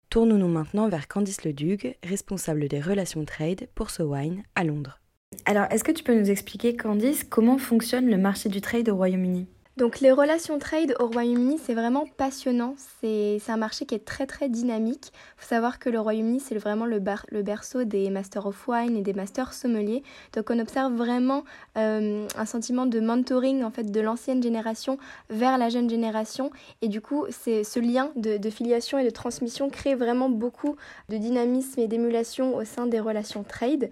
Tournons-nous 0.09 0.47
maintenant 0.47 0.89
vers 0.89 1.07
Candice 1.07 1.43
Leduc, 1.43 1.97
responsable 2.03 2.67
des 2.67 2.79
relations 2.79 3.25
trade 3.25 3.67
pour 3.73 3.89
So 3.89 4.13
Wine 4.13 4.43
à 4.55 4.63
Londres. 4.63 4.99
Alors, 5.45 5.65
est-ce 5.71 5.83
que 5.83 5.91
tu 5.91 6.03
peux 6.03 6.17
nous 6.17 6.29
expliquer, 6.29 6.75
Candice, 6.75 7.23
comment 7.23 7.57
fonctionne 7.57 8.09
le 8.09 8.17
marché 8.17 8.49
du 8.49 8.61
trade 8.61 8.89
au 8.89 8.95
Royaume-Uni? 8.95 9.47
Donc 9.75 10.01
les 10.01 10.11
relations 10.11 10.59
trade 10.59 10.93
au 10.99 11.07
Royaume-Uni, 11.07 11.57
c'est 11.57 11.73
vraiment 11.73 12.05
passionnant. 12.17 12.75
C'est 13.01 13.39
un 13.47 13.57
marché 13.57 13.87
qui 13.87 13.95
est 13.95 14.05
très 14.05 14.27
très 14.27 14.47
dynamique. 14.47 15.11
Il 15.11 15.41
faut 15.41 15.47
savoir 15.47 15.79
que 15.79 15.89
le 15.89 15.99
Royaume-Uni, 15.99 16.39
c'est 16.39 16.55
vraiment 16.55 16.85
le, 16.85 17.01
le, 17.29 17.41
berceau 17.41 17.83
des 17.83 18.11
Masters 18.11 18.45
of 18.45 18.67
Wine 18.67 18.95
et 18.95 19.01
des 19.01 19.13
Masters 19.13 19.51
sommeliers. 19.51 20.03
Donc 20.33 20.51
on 20.51 20.59
observe 20.59 20.93
vraiment 20.93 21.43
euh, 21.75 22.27
un 22.37 22.45
sentiment 22.45 22.85
de 22.85 22.99
mentoring 22.99 23.63
en 23.63 23.71
fait 23.71 23.91
de 23.91 23.99
l'ancienne 23.99 24.43
génération 24.43 24.99
vers 25.31 25.57
la 25.57 25.69
jeune 25.69 25.89
génération. 25.89 26.51
Et 26.83 26.87
du 26.87 27.01
coup, 27.01 27.25
c'est 27.31 27.63
ce 27.63 27.79
lien 27.79 28.11
de, 28.15 28.37
de, 28.37 28.49
filiation 28.51 28.99
et 28.99 29.03
de 29.03 29.09
transmission 29.09 29.71
crée 29.71 29.95
vraiment 29.95 30.29
beaucoup 30.29 30.75
de 31.09 31.17
dynamisme 31.17 31.79
et 31.79 31.87
d'émulation 31.87 32.55
au 32.55 32.63
sein 32.63 32.85
des 32.85 32.99
relations 32.99 33.43
trade. 33.43 33.89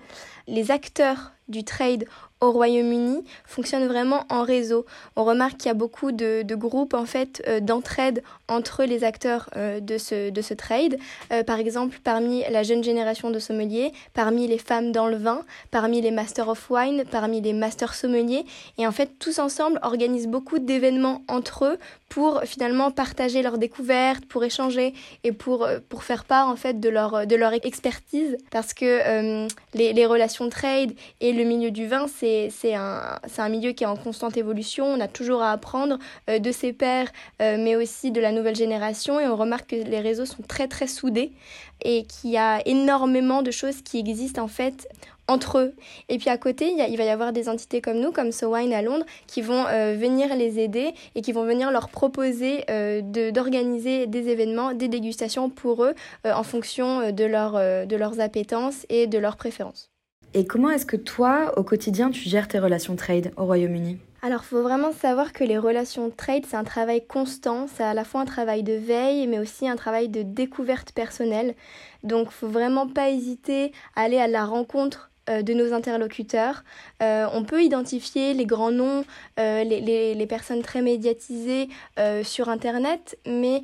Les 0.48 0.70
acteurs 0.70 1.34
du 1.48 1.64
trade 1.64 2.06
au 2.42 2.52
Royaume-Uni 2.52 3.24
fonctionne 3.46 3.88
vraiment 3.88 4.26
en 4.30 4.44
réseau. 4.44 4.86
On 5.16 5.24
remarque 5.24 5.58
qu'il 5.58 5.68
y 5.68 5.72
a 5.72 5.76
beaucoup 5.76 6.12
de, 6.12 6.44
groupes 6.56 6.94
en 6.94 7.06
fait 7.06 7.42
euh, 7.48 7.60
d'entraide 7.60 8.24
entre 8.52 8.84
les 8.84 9.04
acteurs 9.04 9.50
euh, 9.56 9.80
de, 9.80 9.98
ce, 9.98 10.30
de 10.30 10.42
ce 10.42 10.54
trade. 10.54 10.98
Euh, 11.32 11.44
par 11.44 11.60
exemple, 11.60 11.98
parmi 12.04 12.44
la 12.52 12.64
jeune 12.64 12.84
génération 12.84 13.32
de 13.32 13.40
sommeliers, 13.40 13.92
parmi 14.14 14.48
les 14.48 14.58
femmes 14.60 14.92
dans 14.92 15.08
le 15.08 15.18
vin, 15.18 15.42
parmi 15.72 16.02
les 16.02 16.12
Masters 16.12 16.50
of 16.50 16.70
Wine, 16.70 17.04
parmi 17.10 17.42
les 17.42 17.54
Masters 17.54 17.96
sommeliers. 17.96 18.46
Et 18.78 18.86
en 18.86 18.92
fait, 18.92 19.18
tous 19.20 19.40
ensemble 19.40 19.80
organisent 19.82 20.28
beaucoup 20.28 20.60
d'événements 20.60 21.24
entre 21.28 21.66
eux 21.66 21.78
pour 22.10 22.42
finalement 22.44 22.92
partager 22.92 23.42
leurs 23.42 23.58
découvertes, 23.58 24.26
pour 24.26 24.44
échanger 24.44 24.94
et 25.24 25.32
pour, 25.32 25.66
pour 25.88 26.04
faire 26.04 26.26
part 26.26 26.50
en 26.50 26.58
fait 26.58 26.78
de 26.78 26.90
leur, 26.90 27.26
de 27.26 27.36
leur 27.38 27.54
expertise. 27.54 28.38
Parce 28.52 28.74
que 28.74 29.48
les, 29.74 29.94
les 29.94 30.06
relations 30.06 30.50
trade 30.50 30.92
et 31.22 31.34
le 31.34 31.44
milieu 31.44 31.72
du 31.72 31.88
vin, 31.88 32.06
c'est 32.08 32.76
un, 32.76 33.20
un, 33.38 33.50
milieu 33.50 33.72
qui 33.72 33.84
est 33.84 33.88
en 33.88 33.96
constante 33.96 34.38
évolution. 34.38 34.86
On 34.86 35.00
a 35.00 35.08
toujours 35.08 35.42
à 35.42 35.52
apprendre 35.52 35.98
euh, 36.30 36.40
de 36.40 36.52
ses 36.52 36.74
pairs, 36.74 37.08
euh, 37.42 37.58
mais 37.58 37.76
aussi 37.76 38.12
de 38.12 38.22
la 38.22 38.32
nouvelle 38.32 38.41
génération. 38.56 39.20
Et 39.20 39.28
on 39.28 39.36
remarque 39.36 39.72
que 39.72 39.76
les 39.76 40.00
réseaux 40.00 40.26
sont 40.26 40.44
très 40.48 40.68
très 40.68 40.88
soudés 40.88 41.32
et 41.84 42.04
qu'il 42.04 42.32
y 42.32 42.38
a 42.38 42.62
énormément 42.68 43.42
de 43.42 43.52
choses 43.52 43.82
qui 43.82 44.00
existent 44.00 44.44
en 44.44 44.48
fait 44.48 44.88
entre 45.28 45.60
eux. 45.60 45.74
Et 46.10 46.18
puis 46.18 46.30
à 46.30 46.38
côté, 46.38 46.74
il, 46.78 46.98
va 46.98 47.04
y 47.04 47.10
avoir 47.10 47.32
des 47.32 47.48
entités 47.48 47.82
comme 47.82 48.00
nous, 48.00 48.12
comme 48.12 48.32
So 48.32 48.54
Wine 48.54 48.74
à 48.74 48.82
Londres, 48.82 49.06
qui 49.28 49.42
vont 49.42 49.66
euh, 49.68 49.96
venir 49.98 50.36
les 50.36 50.60
aider 50.60 50.94
et 51.16 51.22
qui 51.22 51.32
vont 51.32 51.46
venir 51.46 51.72
leur 51.72 51.90
proposer 51.90 52.66
d'organiser 53.32 54.08
des 54.08 54.28
événements, 54.28 54.74
des 54.74 54.88
dégustations 54.88 55.50
pour 55.50 55.86
eux 55.86 55.94
en 56.26 56.44
fonction 56.44 57.12
de, 57.12 57.24
leur, 57.24 57.54
de 57.54 57.96
leurs 57.96 58.20
appétences 58.20 58.86
et 58.90 59.08
de 59.08 59.18
leurs 59.18 59.38
préférences. 59.38 59.90
Et 60.34 60.46
comment 60.46 60.70
est-ce 60.70 60.86
que 60.86 60.96
toi, 60.96 61.54
au 61.58 61.64
quotidien, 61.64 62.10
tu 62.10 62.30
gères 62.30 62.48
tes 62.48 62.60
relations 62.60 62.96
trade 62.96 63.32
au 63.36 63.46
Royaume-Uni? 63.46 63.98
Alors, 64.24 64.42
il 64.44 64.48
faut 64.50 64.62
vraiment 64.62 64.92
savoir 64.92 65.34
que 65.34 65.44
les 65.44 65.58
relations 65.58 66.12
trade, 66.12 66.46
c'est 66.48 66.56
un 66.56 66.64
travail 66.64 67.04
constant. 67.08 67.66
C'est 67.68 67.84
à 67.84 67.96
la 67.96 68.04
fois 68.04 68.22
un 68.22 68.26
travail 68.26 68.62
de 68.62 68.74
veille, 68.74 69.26
mais 69.26 69.40
aussi 69.40 69.68
un 69.68 69.76
travail 69.76 70.10
de 70.10 70.22
découverte 70.22 70.92
personnelle. 70.92 71.56
Donc, 72.04 72.30
faut 72.30 72.48
vraiment 72.48 72.88
pas 72.88 73.10
hésiter 73.10 73.72
à 73.96 74.02
aller 74.02 74.20
à 74.20 74.28
la 74.28 74.46
rencontre 74.46 75.12
euh, 75.30 75.44
de 75.44 75.54
nos 75.54 75.72
interlocuteurs. 75.72 76.64
Euh, 77.02 77.28
on 77.32 77.44
peut 77.44 77.64
identifier 77.64 78.34
les 78.34 78.46
grands 78.48 78.72
noms, 78.72 79.06
euh, 79.40 79.64
les, 79.64 80.26
personnes 80.28 80.62
très 80.62 80.82
médiatisées 80.82 81.70
sur 82.24 82.50
Internet, 82.50 83.18
mais 83.28 83.62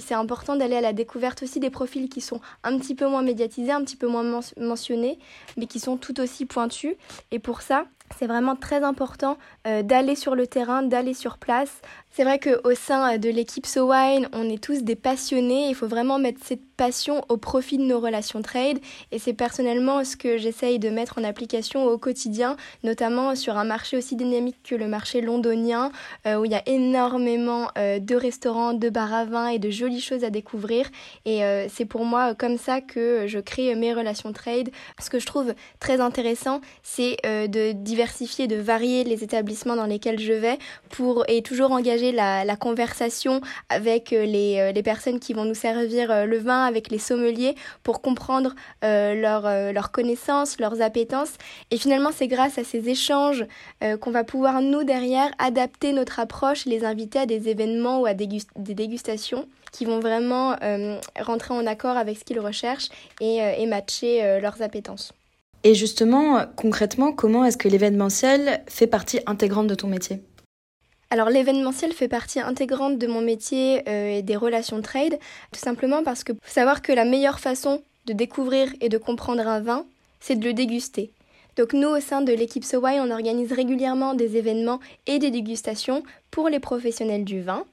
c'est 0.00 0.14
important 0.14 0.56
d'aller 0.56 0.76
à 0.76 0.80
la 0.80 0.92
découverte 0.92 1.42
aussi 1.42 1.60
des 1.60 1.70
profils 1.70 2.08
qui 2.08 2.20
sont 2.20 2.40
un 2.64 2.76
petit 2.78 2.94
peu 2.94 3.06
moins 3.06 3.22
médiatisés, 3.22 3.72
un 3.72 3.82
petit 3.84 3.96
peu 3.96 4.08
moins 4.08 4.40
mentionnés, 4.58 5.18
mais 5.56 5.66
qui 5.66 5.78
sont 5.78 5.96
tout 5.96 6.18
aussi 6.20 6.44
pointus. 6.44 6.96
Et 7.30 7.38
pour 7.38 7.62
ça, 7.62 7.86
c'est 8.18 8.26
vraiment 8.26 8.56
très 8.56 8.82
important 8.82 9.38
d'aller 9.64 10.16
sur 10.16 10.34
le 10.34 10.46
terrain, 10.46 10.82
d'aller 10.82 11.14
sur 11.14 11.38
place, 11.38 11.80
c'est 12.14 12.24
vrai 12.24 12.38
qu'au 12.38 12.74
sein 12.74 13.16
de 13.16 13.30
l'équipe 13.30 13.64
So 13.64 13.90
Wine, 13.90 14.28
on 14.34 14.46
est 14.50 14.62
tous 14.62 14.82
des 14.82 14.96
passionnés. 14.96 15.70
Il 15.70 15.74
faut 15.74 15.86
vraiment 15.86 16.18
mettre 16.18 16.40
cette 16.44 16.60
passion 16.76 17.24
au 17.30 17.38
profit 17.38 17.78
de 17.78 17.84
nos 17.84 18.00
relations 18.00 18.42
trade. 18.42 18.80
Et 19.12 19.18
c'est 19.18 19.32
personnellement 19.32 20.04
ce 20.04 20.18
que 20.18 20.36
j'essaye 20.36 20.78
de 20.78 20.90
mettre 20.90 21.18
en 21.18 21.24
application 21.24 21.86
au 21.86 21.96
quotidien, 21.96 22.58
notamment 22.82 23.34
sur 23.34 23.56
un 23.56 23.64
marché 23.64 23.96
aussi 23.96 24.14
dynamique 24.14 24.56
que 24.62 24.74
le 24.74 24.88
marché 24.88 25.22
londonien, 25.22 25.90
euh, 26.26 26.36
où 26.36 26.44
il 26.44 26.50
y 26.50 26.54
a 26.54 26.62
énormément 26.68 27.68
euh, 27.78 27.98
de 27.98 28.14
restaurants, 28.14 28.74
de 28.74 28.90
bars 28.90 29.14
à 29.14 29.24
vin 29.24 29.48
et 29.48 29.58
de 29.58 29.70
jolies 29.70 30.02
choses 30.02 30.22
à 30.22 30.28
découvrir. 30.28 30.90
Et 31.24 31.44
euh, 31.44 31.66
c'est 31.70 31.86
pour 31.86 32.04
moi 32.04 32.34
comme 32.34 32.58
ça 32.58 32.82
que 32.82 33.26
je 33.26 33.38
crée 33.38 33.74
mes 33.74 33.94
relations 33.94 34.34
trade. 34.34 34.68
Ce 35.00 35.08
que 35.08 35.18
je 35.18 35.24
trouve 35.24 35.54
très 35.80 36.02
intéressant, 36.02 36.60
c'est 36.82 37.16
de 37.24 37.72
diversifier, 37.72 38.01
de 38.02 38.56
varier 38.56 39.04
les 39.04 39.22
établissements 39.22 39.76
dans 39.76 39.86
lesquels 39.86 40.18
je 40.18 40.32
vais 40.32 40.58
pour 40.90 41.24
et 41.28 41.40
toujours 41.42 41.70
engager 41.70 42.10
la, 42.10 42.56
conversation 42.56 43.40
avec 43.68 44.12
euh, 44.12 44.26
euh, 44.26 44.72
les, 44.72 44.82
personnes 44.82 45.20
qui 45.20 45.32
vont 45.32 45.44
nous 45.44 45.54
servir 45.54 46.10
euh, 46.10 46.24
le 46.24 46.38
vin, 46.38 46.64
avec 46.64 46.90
les 46.90 46.98
sommeliers, 46.98 47.54
pour 47.82 48.02
comprendre 48.02 48.54
leurs 48.82 49.90
connaissances, 49.92 50.58
leurs 50.58 50.80
appétences. 50.80 51.34
Et 51.70 51.76
finalement, 51.76 52.10
c'est 52.12 52.26
grâce 52.26 52.58
à 52.58 52.64
ces 52.64 52.88
échanges 52.88 53.44
qu'on 54.00 54.10
va 54.10 54.24
pouvoir, 54.24 54.60
nous, 54.60 54.84
derrière, 54.84 55.30
adapter 55.38 55.92
notre 55.92 56.20
approche, 56.20 56.66
les 56.66 56.84
inviter 56.84 57.20
à 57.20 57.26
des 57.26 57.48
événements 57.48 58.00
ou 58.00 58.06
à 58.06 58.14
des, 58.14 58.28
dégustations 58.56 59.46
qui 59.70 59.84
vont 59.84 60.00
vraiment 60.00 60.56
rentrer 61.20 61.54
en 61.54 61.66
accord 61.66 61.96
avec 61.96 62.18
ce 62.18 62.24
qu'ils 62.24 62.40
recherchent 62.40 62.90
et, 63.20 63.38
et 63.58 63.66
matcher 63.66 64.40
leurs 64.40 64.62
appétences. 64.62 65.12
Et 65.64 65.74
justement, 65.74 66.44
concrètement, 66.56 67.12
comment 67.12 67.44
est-ce 67.44 67.56
que 67.56 67.68
l'événementiel 67.68 68.62
fait 68.66 68.86
partie 68.86 69.20
intégrante 69.26 69.68
de 69.68 69.74
ton 69.74 69.86
métier? 69.86 70.22
Alors 71.10 71.28
l'événementiel 71.28 71.92
fait 71.92 72.08
partie 72.08 72.40
intégrante 72.40 72.98
de 72.98 73.06
mon 73.06 73.20
métier 73.20 73.86
euh, 73.86 74.16
et 74.16 74.22
des 74.22 74.34
relations 74.34 74.80
trade, 74.80 75.18
tout 75.52 75.60
simplement 75.60 76.02
parce 76.02 76.24
que 76.24 76.32
faut 76.32 76.50
savoir 76.50 76.80
que 76.80 76.90
la 76.90 77.04
meilleure 77.04 77.38
façon 77.38 77.82
de 78.06 78.14
découvrir 78.14 78.72
et 78.80 78.88
de 78.88 78.96
comprendre 78.96 79.46
un 79.46 79.60
vin, 79.60 79.84
c'est 80.20 80.36
de 80.36 80.44
le 80.44 80.54
déguster. 80.54 81.12
Donc 81.56 81.72
nous, 81.72 81.88
au 81.88 82.00
sein 82.00 82.22
de 82.22 82.32
l'équipe 82.32 82.64
Sowai, 82.64 83.00
on 83.00 83.10
organise 83.10 83.52
régulièrement 83.52 84.14
des 84.14 84.36
événements 84.36 84.80
et 85.06 85.18
des 85.18 85.30
dégustations 85.30 86.02
pour 86.30 86.48
les 86.48 86.60
professionnels 86.60 87.24
du 87.24 87.42
vin. 87.42 87.64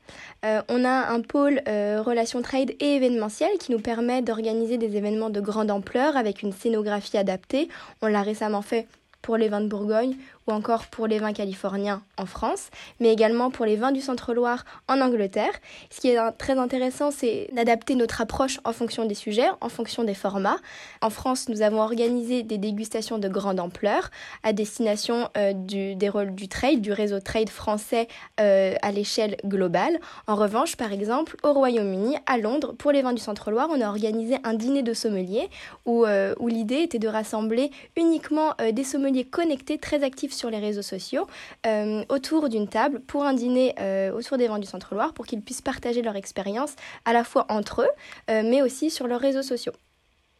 Euh, 0.45 0.61
on 0.67 0.83
a 0.83 1.11
un 1.11 1.21
pôle 1.21 1.61
euh, 1.67 2.01
relations 2.05 2.41
trade 2.41 2.71
et 2.79 2.95
événementiel 2.95 3.51
qui 3.59 3.71
nous 3.71 3.79
permet 3.79 4.21
d'organiser 4.21 4.77
des 4.77 4.97
événements 4.97 5.29
de 5.29 5.39
grande 5.39 5.71
ampleur 5.71 6.17
avec 6.17 6.41
une 6.41 6.51
scénographie 6.51 7.17
adaptée. 7.17 7.69
On 8.01 8.07
l'a 8.07 8.21
récemment 8.21 8.61
fait 8.61 8.87
pour 9.21 9.37
les 9.37 9.49
vins 9.49 9.61
de 9.61 9.67
Bourgogne 9.67 10.15
ou 10.49 10.51
encore 10.51 10.87
pour 10.87 11.07
les 11.07 11.19
vins 11.19 11.33
californiens 11.33 12.01
en 12.17 12.25
France, 12.25 12.69
mais 12.99 13.13
également 13.13 13.51
pour 13.51 13.65
les 13.65 13.75
vins 13.75 13.91
du 13.91 14.01
Centre-Loire 14.01 14.65
en 14.87 14.99
Angleterre. 14.99 15.53
Ce 15.91 16.01
qui 16.01 16.09
est 16.09 16.31
très 16.37 16.57
intéressant, 16.57 17.11
c'est 17.11 17.49
d'adapter 17.53 17.95
notre 17.95 18.21
approche 18.21 18.59
en 18.63 18.73
fonction 18.73 19.05
des 19.05 19.13
sujets, 19.13 19.47
en 19.61 19.69
fonction 19.69 20.03
des 20.03 20.15
formats. 20.15 20.57
En 21.01 21.09
France, 21.09 21.49
nous 21.49 21.61
avons 21.61 21.81
organisé 21.81 22.43
des 22.43 22.57
dégustations 22.57 23.19
de 23.19 23.29
grande 23.29 23.59
ampleur 23.59 24.09
à 24.43 24.53
destination 24.53 25.29
euh, 25.37 25.53
des 25.55 26.09
rôles 26.09 26.33
du 26.33 26.47
trade, 26.47 26.81
du 26.81 26.91
réseau 26.91 27.19
trade 27.19 27.49
français 27.49 28.07
euh, 28.39 28.73
à 28.81 28.91
l'échelle 28.91 29.37
globale. 29.45 29.99
En 30.27 30.35
revanche, 30.35 30.75
par 30.75 30.91
exemple, 30.91 31.37
au 31.43 31.53
Royaume-Uni, 31.53 32.17
à 32.25 32.37
Londres, 32.37 32.73
pour 32.73 32.91
les 32.91 33.01
vins 33.01 33.13
du 33.13 33.21
Centre-Loire, 33.21 33.67
on 33.71 33.81
a 33.81 33.87
organisé 33.87 34.37
un 34.43 34.55
dîner 34.55 34.81
de 34.81 34.93
sommeliers 34.93 35.49
où, 35.85 36.05
euh, 36.05 36.33
où 36.39 36.47
l'idée 36.47 36.81
était 36.81 36.99
de 36.99 37.07
rassembler 37.07 37.69
uniquement 37.95 38.53
des 38.73 38.83
sommeliers 38.83 39.25
connectés, 39.25 39.77
très 39.77 40.03
actifs 40.03 40.33
sur 40.39 40.49
les 40.49 40.59
réseaux 40.59 40.81
sociaux 40.81 41.27
euh, 41.67 42.03
autour 42.09 42.49
d'une 42.49 42.67
table 42.67 43.01
pour 43.01 43.23
un 43.25 43.33
dîner 43.33 43.75
euh, 43.79 44.11
autour 44.11 44.37
des 44.37 44.47
vents 44.47 44.57
du 44.57 44.67
Centre-Loire 44.67 45.13
pour 45.13 45.25
qu'ils 45.27 45.41
puissent 45.41 45.61
partager 45.61 46.01
leur 46.01 46.15
expérience 46.15 46.75
à 47.05 47.13
la 47.13 47.23
fois 47.23 47.45
entre 47.49 47.81
eux, 47.81 47.89
euh, 48.31 48.41
mais 48.43 48.61
aussi 48.61 48.89
sur 48.89 49.07
leurs 49.07 49.21
réseaux 49.21 49.43
sociaux. 49.43 49.73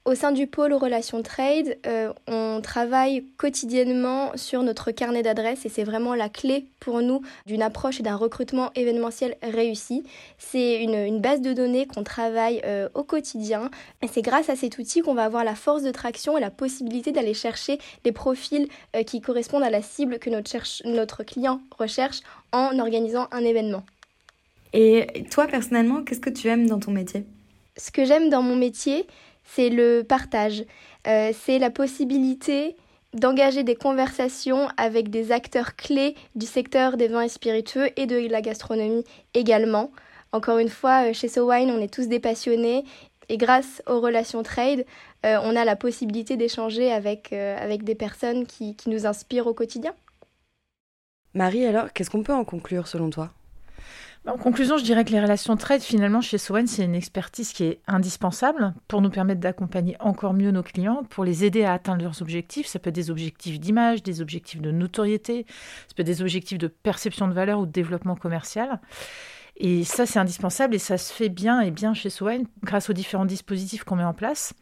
Au 0.10 0.16
sein 0.16 0.32
du 0.32 0.48
pôle 0.48 0.74
relations 0.74 1.22
trade, 1.22 1.78
euh, 1.86 2.12
on 2.26 2.62
travaille 2.64 3.26
quotidiennement 3.38 4.32
sur 4.34 4.64
notre 4.64 4.90
carnet 4.90 5.22
d'adresses 5.22 5.68
et 5.68 5.70
c'est 5.70 5.84
vraiment 5.84 6.16
la 6.16 6.30
clé 6.30 6.66
pour 6.80 7.04
nous 7.04 7.22
d'une 7.46 7.62
approche 7.62 8.00
et 8.00 8.04
d'un 8.04 8.16
recrutement 8.16 8.72
événementiel 8.74 9.38
réussi. 9.44 10.04
C'est 10.40 10.82
une, 10.82 11.20
base 11.20 11.42
de 11.42 11.54
données 11.54 11.86
qu'on 11.86 12.04
travaille 12.04 12.60
euh, 12.66 12.90
au 12.96 13.04
quotidien 13.04 13.70
et 14.02 14.08
c'est 14.08 14.24
grâce 14.24 14.50
à 14.50 14.56
cet 14.56 14.80
outil 14.80 15.02
qu'on 15.02 15.14
va 15.14 15.26
avoir 15.26 15.44
la 15.44 15.54
force 15.54 15.84
de 15.84 15.92
traction 15.92 16.40
et 16.40 16.42
la 16.42 16.50
possibilité 16.50 17.12
d'aller 17.12 17.36
chercher 17.36 17.78
les 18.04 18.12
profils 18.12 18.68
euh, 18.96 19.04
qui 19.04 19.22
correspondent 19.22 19.62
à 19.62 19.70
la 19.70 19.84
cible 19.84 20.18
que 20.18 20.32
notre, 20.32 20.50
notre 20.86 21.22
client 21.22 21.62
recherche 21.78 22.22
en 22.52 22.80
organisant 22.80 23.28
un 23.32 23.44
événement. 23.44 23.84
Et 24.74 25.26
toi 25.30 25.46
personnellement, 25.46 26.02
qu'est-ce 26.02 26.20
que 26.20 26.32
tu 26.32 26.48
aimes 26.48 26.68
dans 26.68 26.80
ton 26.80 26.90
métier? 26.90 27.26
Ce 27.78 27.92
que 27.92 28.04
j'aime 28.04 28.30
dans 28.30 28.42
mon 28.42 28.56
métier, 28.56 29.06
c'est 29.56 29.70
le 29.70 30.04
partage, 30.04 30.64
euh, 31.08 31.32
c'est 31.34 31.60
la 31.60 31.70
possibilité 31.70 32.76
d'engager 33.14 33.64
des 33.64 33.76
conversations 33.76 34.68
avec 34.78 35.10
des 35.10 35.32
acteurs 35.32 35.76
clés 35.76 36.16
du 36.36 36.46
secteur 36.46 36.98
des 36.98 37.08
vins 37.08 37.24
et 37.24 37.30
spiritueux 37.30 37.90
et 37.98 38.06
de 38.06 38.28
la 38.30 38.42
gastronomie 38.42 39.04
également. 39.34 39.92
Encore 40.32 40.60
une 40.60 40.70
fois, 40.70 41.10
euh, 41.10 41.14
chez 41.14 41.28
So 41.28 41.50
Wine, 41.50 41.72
on 41.72 41.82
est 41.82 41.92
tous 41.92 42.08
des 42.08 42.20
passionnés 42.20 42.84
et 43.30 43.38
grâce 43.38 43.82
aux 43.88 44.00
relations 44.00 44.44
trade, 44.44 44.86
euh, 45.26 45.38
on 45.44 45.56
a 45.56 45.66
la 45.66 45.76
possibilité 45.76 46.38
d'échanger 46.38 46.92
avec, 46.92 47.34
avec 47.34 47.84
des 47.84 47.96
personnes 47.96 48.46
qui 48.46 48.76
nous 48.88 49.06
inspirent 49.06 49.48
au 49.48 49.54
quotidien. 49.54 49.94
Marie, 51.36 51.66
alors, 51.66 51.94
qu'est-ce 51.94 52.10
qu'on 52.10 52.24
peut 52.24 52.34
en 52.34 52.44
conclure 52.44 52.88
selon 52.88 53.12
toi? 53.12 53.32
En 54.28 54.38
conclusion, 54.38 54.78
je 54.78 54.84
dirais 54.84 55.06
que 55.06 55.12
les 55.12 55.22
relations 55.22 55.56
trade, 55.56 55.82
finalement, 55.82 56.22
chez 56.22 56.38
Sowen, 56.38 56.68
c'est 56.68 56.84
une 56.84 56.94
expertise 56.94 57.54
qui 57.54 57.64
est 57.64 57.82
indispensable 57.88 58.74
pour 58.88 59.02
nous 59.02 59.10
permettre 59.10 59.40
d'accompagner 59.40 59.96
encore 60.00 60.34
mieux 60.34 60.52
nos 60.52 60.62
clients, 60.62 61.04
pour 61.10 61.24
les 61.24 61.46
aider 61.46 61.64
à 61.64 61.74
atteindre 61.74 62.04
leurs 62.04 62.22
objectifs. 62.22 62.68
Ça 62.68 62.80
peut 62.80 62.90
être 62.90 62.96
des 62.96 63.12
objectifs 63.12 63.60
d'image, 63.60 64.04
des 64.04 64.22
objectifs 64.22 64.62
de 64.62 64.72
notoriété, 64.72 65.46
ça 65.88 65.96
peut 65.96 66.02
être 66.02 66.08
des 66.08 66.22
objectifs 66.22 66.58
de 66.58 66.68
perception 66.68 67.28
de 67.28 67.34
valeur 67.34 67.60
ou 67.60 67.66
de 67.66 67.72
développement 67.72 68.16
commercial. 68.16 68.80
Et 69.62 69.84
ça, 69.84 70.06
c'est 70.06 70.20
indispensable 70.20 70.76
et 70.76 70.80
ça 70.80 70.98
se 70.98 71.12
fait 71.12 71.30
bien 71.30 71.62
et 71.62 71.72
bien 71.72 71.94
chez 71.94 72.10
Sowen 72.10 72.46
grâce 72.64 72.90
aux 72.90 72.94
différents 72.94 73.26
dispositifs 73.26 73.84
qu'on 73.84 73.98
met 73.98 74.04
en 74.04 74.14
place. 74.14 74.54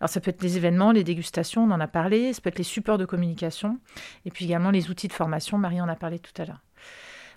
Alors, 0.00 0.08
ça 0.08 0.20
peut 0.20 0.30
être 0.30 0.42
les 0.42 0.56
événements, 0.56 0.92
les 0.92 1.04
dégustations, 1.04 1.64
on 1.64 1.70
en 1.70 1.80
a 1.80 1.88
parlé, 1.88 2.32
ça 2.32 2.40
peut 2.40 2.48
être 2.48 2.58
les 2.58 2.64
supports 2.64 2.96
de 2.96 3.04
communication 3.04 3.78
et 4.24 4.30
puis 4.30 4.46
également 4.46 4.70
les 4.70 4.90
outils 4.90 5.08
de 5.08 5.12
formation. 5.12 5.58
Marie 5.58 5.80
en 5.80 5.88
a 5.88 5.96
parlé 5.96 6.18
tout 6.18 6.32
à 6.40 6.46
l'heure. 6.46 6.65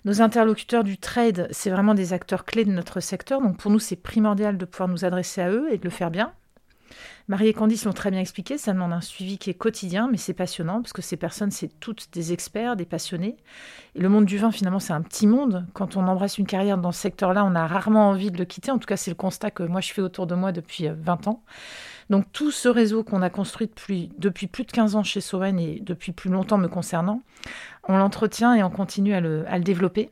Nos 0.04 0.22
interlocuteurs 0.22 0.84
du 0.84 0.96
trade, 0.96 1.48
c'est 1.50 1.70
vraiment 1.70 1.94
des 1.94 2.12
acteurs 2.12 2.44
clés 2.44 2.64
de 2.64 2.72
notre 2.72 3.00
secteur, 3.00 3.42
donc 3.42 3.58
pour 3.58 3.70
nous, 3.70 3.78
c'est 3.78 3.96
primordial 3.96 4.56
de 4.56 4.64
pouvoir 4.64 4.88
nous 4.88 5.04
adresser 5.04 5.42
à 5.42 5.50
eux 5.50 5.68
et 5.70 5.78
de 5.78 5.84
le 5.84 5.90
faire 5.90 6.10
bien. 6.10 6.32
Marie 7.28 7.48
et 7.48 7.52
Candice 7.52 7.84
l'ont 7.84 7.92
très 7.92 8.10
bien 8.10 8.18
expliqué, 8.18 8.58
ça 8.58 8.72
demande 8.72 8.92
un 8.92 9.00
suivi 9.00 9.38
qui 9.38 9.50
est 9.50 9.54
quotidien, 9.54 10.08
mais 10.10 10.16
c'est 10.16 10.34
passionnant 10.34 10.80
parce 10.80 10.92
que 10.92 11.02
ces 11.02 11.16
personnes, 11.16 11.50
c'est 11.52 11.68
toutes 11.78 12.08
des 12.12 12.32
experts, 12.32 12.74
des 12.74 12.86
passionnés. 12.86 13.36
Et 13.94 14.00
le 14.00 14.08
monde 14.08 14.24
du 14.24 14.36
vin, 14.36 14.50
finalement, 14.50 14.80
c'est 14.80 14.94
un 14.94 15.02
petit 15.02 15.28
monde. 15.28 15.66
Quand 15.72 15.96
on 15.96 16.08
embrasse 16.08 16.38
une 16.38 16.46
carrière 16.46 16.78
dans 16.78 16.90
ce 16.90 17.00
secteur-là, 17.00 17.44
on 17.44 17.54
a 17.54 17.66
rarement 17.66 18.08
envie 18.08 18.32
de 18.32 18.38
le 18.38 18.44
quitter. 18.46 18.72
En 18.72 18.78
tout 18.78 18.86
cas, 18.86 18.96
c'est 18.96 19.12
le 19.12 19.16
constat 19.16 19.52
que 19.52 19.62
moi, 19.62 19.80
je 19.80 19.92
fais 19.92 20.02
autour 20.02 20.26
de 20.26 20.34
moi 20.34 20.50
depuis 20.50 20.88
20 20.88 21.28
euh, 21.28 21.30
ans. 21.30 21.44
Donc 22.10 22.26
tout 22.32 22.50
ce 22.50 22.68
réseau 22.68 23.04
qu'on 23.04 23.22
a 23.22 23.30
construit 23.30 23.70
depuis, 24.18 24.46
plus 24.48 24.64
de 24.64 24.72
15 24.72 24.96
ans 24.96 25.04
chez 25.04 25.20
Sowen 25.20 25.58
et 25.58 25.80
depuis 25.80 26.10
plus 26.12 26.28
longtemps 26.28 26.58
me 26.58 26.66
concernant, 26.66 27.22
on 27.88 27.96
l'entretient 27.96 28.52
et 28.54 28.62
on 28.64 28.70
continue 28.70 29.14
à 29.14 29.20
le, 29.20 29.44
développer. 29.60 30.10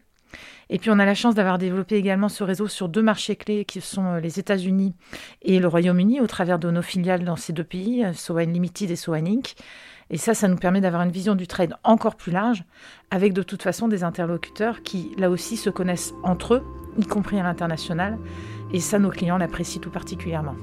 Et 0.70 0.78
puis 0.78 0.90
on 0.90 0.98
a 0.98 1.04
la 1.04 1.14
chance 1.14 1.34
d'avoir 1.34 1.58
développé 1.58 1.96
également 1.96 2.28
ce 2.28 2.44
réseau 2.44 2.68
sur 2.68 2.88
deux 2.88 3.02
marchés 3.02 3.36
clés 3.36 3.64
qui 3.64 3.80
sont 3.80 4.04
euh, 4.04 4.20
les 4.20 4.38
États-Unis 4.38 4.94
et 5.40 5.58
le 5.58 5.66
Royaume-Uni 5.66 6.20
au 6.20 6.26
travers 6.26 6.58
de 6.58 6.70
nos 6.70 6.82
filiales 6.82 7.24
dans 7.24 7.36
ces 7.36 7.54
deux 7.54 7.64
pays, 7.64 8.04
euh, 8.04 8.12
Sowen 8.12 8.52
Limited 8.52 8.90
et 8.90 8.96
Sowen 8.96 9.26
Inc. 9.26 9.54
Et 10.10 10.18
ça, 10.18 10.34
ça 10.34 10.46
nous 10.46 10.56
permet 10.56 10.82
d'avoir 10.82 11.02
une 11.02 11.10
vision 11.10 11.34
du 11.34 11.46
trade 11.46 11.74
encore 11.84 12.16
plus 12.16 12.32
large, 12.32 12.64
avec 13.10 13.32
de 13.32 13.42
toute 13.42 13.62
façon 13.62 13.88
des 13.88 14.04
interlocuteurs 14.04 14.82
qui, 14.82 15.12
là 15.18 15.30
aussi, 15.30 15.56
se 15.56 15.70
connaissent 15.70 16.12
entre 16.22 16.54
eux, 16.54 16.62
y 16.98 17.06
compris 17.06 17.40
à 17.40 17.42
l'international. 17.42 18.18
Et 18.72 18.80
ça, 18.80 18.98
nos 18.98 19.10
clients 19.10 19.38
l'apprécient 19.38 19.80
tout 19.80 19.90
particulièrement. 19.90 20.54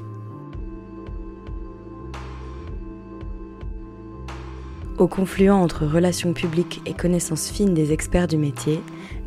Au 4.97 5.10
confluent 5.10 5.51
entre 5.51 5.86
relations 5.86 6.31
publiques 6.31 6.81
et 6.86 6.93
connaissances 6.93 7.49
fines 7.49 7.73
des 7.73 7.91
experts 7.91 8.29
du 8.29 8.38
métier, 8.38 8.79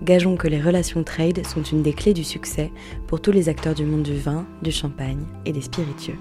gageons 0.03 0.39
que 0.39 0.49
les 0.49 0.63
relations 0.63 1.05
trade 1.05 1.47
sont 1.47 1.63
une 1.63 1.83
des 1.83 1.93
clés 1.93 2.15
du 2.15 2.25
succès 2.25 2.73
pour 3.07 3.21
tous 3.21 3.33
les 3.33 3.51
acteurs 3.51 3.75
du 3.75 3.85
monde 3.85 4.03
du 4.03 4.17
vin, 4.17 4.47
du 4.63 4.73
champagne 4.73 5.27
et 5.45 5.53
des 5.53 5.61
spiritueux. 5.61 6.17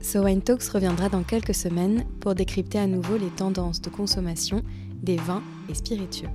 So 0.00 0.24
Wine 0.24 0.42
Talks 0.42 0.64
reviendra 0.64 1.08
dans 1.08 1.22
quelques 1.22 1.54
semaines 1.54 2.04
pour 2.18 2.34
décrypter 2.34 2.80
à 2.80 2.88
nouveau 2.88 3.16
les 3.16 3.30
tendances 3.30 3.80
de 3.80 3.90
consommation 3.90 4.62
des 5.04 5.16
vins 5.18 5.42
et 5.68 5.74
spiritueux. 5.74 6.28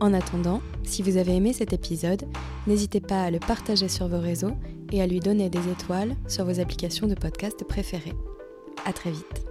En 0.00 0.14
attendant, 0.14 0.62
si 0.82 1.02
vous 1.02 1.16
avez 1.16 1.36
aimé 1.36 1.52
cet 1.52 1.72
épisode, 1.72 2.24
n'hésitez 2.66 3.00
pas 3.00 3.22
à 3.22 3.30
le 3.30 3.38
partager 3.38 3.88
sur 3.88 4.08
vos 4.08 4.18
réseaux 4.18 4.56
et 4.92 5.02
à 5.02 5.06
lui 5.06 5.20
donner 5.20 5.50
des 5.50 5.68
étoiles 5.70 6.16
sur 6.28 6.44
vos 6.44 6.60
applications 6.60 7.06
de 7.06 7.14
podcast 7.14 7.64
préférées. 7.64 8.14
À 8.84 8.92
très 8.92 9.10
vite. 9.10 9.49